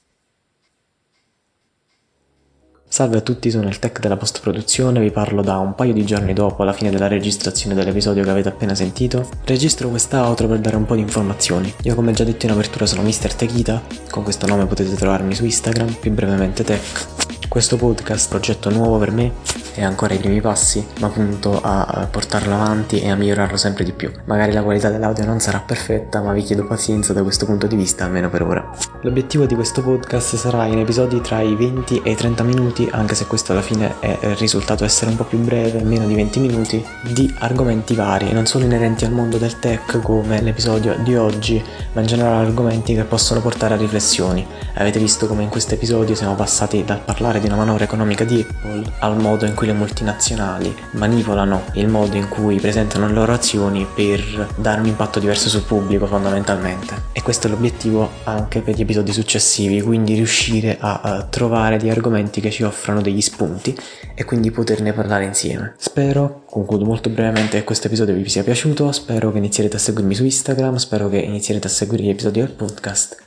Salve 2.92 3.18
a 3.18 3.22
tutti, 3.22 3.52
sono 3.52 3.68
il 3.68 3.78
tech 3.78 4.00
della 4.00 4.18
post 4.18 4.40
produzione, 4.42 5.00
vi 5.00 5.12
parlo 5.12 5.44
da 5.44 5.60
un 5.60 5.76
paio 5.76 5.94
di 5.94 6.04
giorni 6.04 6.34
dopo 6.34 6.64
la 6.64 6.74
fine 6.74 6.90
della 6.90 7.08
registrazione 7.08 7.76
dell'episodio 7.76 8.24
che 8.24 8.32
avete 8.32 8.50
appena 8.50 8.74
sentito. 8.74 9.30
Registro 9.46 9.90
questa 9.90 10.28
outro 10.28 10.48
per 10.48 10.58
dare 10.58 10.76
un 10.76 10.86
po' 10.86 10.96
di 10.96 11.02
informazioni. 11.02 11.72
Io 11.84 11.94
come 11.94 12.14
già 12.14 12.24
detto 12.24 12.48
in 12.48 12.52
apertura 12.52 12.88
sono 12.88 13.04
Mr. 13.04 13.36
Techita, 13.36 13.80
con 14.10 14.24
questo 14.24 14.48
nome 14.48 14.66
potete 14.66 14.96
trovarmi 14.96 15.36
su 15.36 15.46
Instagram, 15.46 15.98
più 16.00 16.12
brevemente 16.12 16.64
tech. 16.64 17.19
Questo 17.50 17.78
podcast, 17.78 18.30
progetto 18.30 18.70
nuovo 18.70 19.00
per 19.00 19.12
me, 19.12 19.32
è 19.74 19.82
ancora 19.84 20.14
ai 20.14 20.20
primi 20.20 20.40
passi, 20.40 20.86
ma 21.00 21.08
punto 21.08 21.60
a 21.60 22.08
portarlo 22.10 22.54
avanti 22.54 23.02
e 23.02 23.10
a 23.10 23.16
migliorarlo 23.16 23.58
sempre 23.58 23.84
di 23.84 23.92
più. 23.92 24.12
Magari 24.26 24.52
la 24.52 24.62
qualità 24.62 24.92
dell'audio 24.92 25.26
non 25.26 25.40
sarà 25.40 25.60
perfetta, 25.60 26.22
ma 26.22 26.32
vi 26.32 26.44
chiedo 26.44 26.68
pazienza 26.68 27.12
da 27.12 27.24
questo 27.24 27.48
punto 27.48 27.66
di 27.66 27.76
vista, 27.76 28.06
almeno 28.06 28.30
per 28.30 28.44
ora. 28.44 28.70
L'obiettivo 29.02 29.48
di 29.48 29.56
questo 29.56 29.82
podcast 29.82 30.36
sarà 30.36 30.66
in 30.66 30.78
episodi 30.78 31.22
tra 31.22 31.42
i 31.42 31.56
20 31.56 32.02
e 32.04 32.12
i 32.12 32.16
30 32.16 32.44
minuti, 32.44 32.88
anche 32.92 33.16
se 33.16 33.26
questo 33.26 33.54
alla 33.54 33.64
fine 33.64 34.00
è 34.00 34.36
risultato 34.38 34.84
essere 34.84 35.10
un 35.10 35.18
po' 35.18 35.24
più 35.24 35.40
breve, 35.40 35.82
meno 35.82 36.06
di 36.06 36.14
20 36.14 36.40
minuti, 36.40 36.86
di 37.12 37.34
argomenti 37.40 37.96
vari, 37.96 38.32
non 38.32 38.46
solo 38.46 38.66
inerenti 38.66 39.06
al 39.06 39.12
mondo 39.12 39.38
del 39.38 39.58
tech 39.58 40.00
come 40.02 40.40
l'episodio 40.40 40.98
di 41.00 41.16
oggi, 41.16 41.64
ma 41.94 42.02
in 42.02 42.08
generale 42.08 42.46
argomenti 42.46 42.94
che 42.94 43.06
possono 43.06 43.42
portare 43.42 43.74
a 43.74 43.78
riflessioni. 43.78 44.46
Avete 44.76 45.00
visto 45.00 45.26
come 45.26 45.42
in 45.42 45.50
questo 45.50 45.74
episodio 45.74 46.14
siamo 46.14 46.36
passati 46.36 46.86
dal 46.86 47.02
parlare 47.40 47.42
di 47.42 47.48
una 47.48 47.56
manovra 47.56 47.84
economica 47.84 48.24
di 48.24 48.46
Apple 48.48 48.92
al 49.00 49.18
modo 49.18 49.46
in 49.46 49.54
cui 49.54 49.68
le 49.68 49.74
multinazionali 49.74 50.76
manipolano 50.92 51.64
il 51.74 51.88
modo 51.88 52.16
in 52.16 52.28
cui 52.28 52.60
presentano 52.60 53.08
le 53.08 53.14
loro 53.14 53.34
azioni 53.34 53.88
per 53.94 54.54
dare 54.56 54.82
un 54.82 54.88
impatto 54.88 55.20
diverso 55.20 55.50
sul 55.50 55.64
pubblico 55.64 56.06
fondamentalmente. 56.06 57.08
E 57.14 57.22
questo 57.22 57.48
è 57.48 57.50
l'obiettivo 57.50 58.10
anche 58.26 58.62
per 58.62 58.76
gli 58.76 58.82
episodi 58.82 59.12
successivi, 59.12 59.82
quindi 59.82 60.14
riuscire 60.16 60.78
a, 60.80 61.02
a 61.02 61.24
trovare 61.24 61.78
degli 61.78 61.90
argomenti 61.90 62.42
che 62.42 62.52
ci 62.52 62.64
offrano 62.64 63.02
degli 63.02 63.22
spunti 63.22 63.76
e 64.14 64.26
quindi 64.26 64.52
poterne 64.52 64.94
parlare 64.94 65.26
insieme. 65.26 65.76
Spero, 65.78 66.44
concludo 66.46 66.86
molto 66.86 67.10
brevemente, 67.10 67.60
che 67.60 67.64
questo 67.64 67.88
episodio 67.88 68.14
vi 68.14 68.28
sia 68.28 68.44
piaciuto, 68.44 68.92
spero 68.92 69.32
che 69.32 69.38
inizierete 69.38 69.78
a 69.78 69.80
seguirmi 69.80 70.14
su 70.14 70.24
Instagram, 70.24 70.76
spero 70.76 71.10
che 71.10 71.18
inizierete 71.18 71.68
a 71.68 71.70
seguire 71.70 72.04
gli 72.04 72.10
episodi 72.10 72.40
del 72.40 72.52
podcast. 72.52 73.18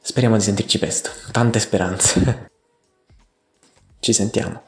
Speriamo 0.00 0.36
di 0.36 0.42
sentirci 0.42 0.78
presto, 0.78 1.10
tante 1.30 1.58
speranze. 1.60 2.52
Ci 4.04 4.12
sentiamo. 4.12 4.63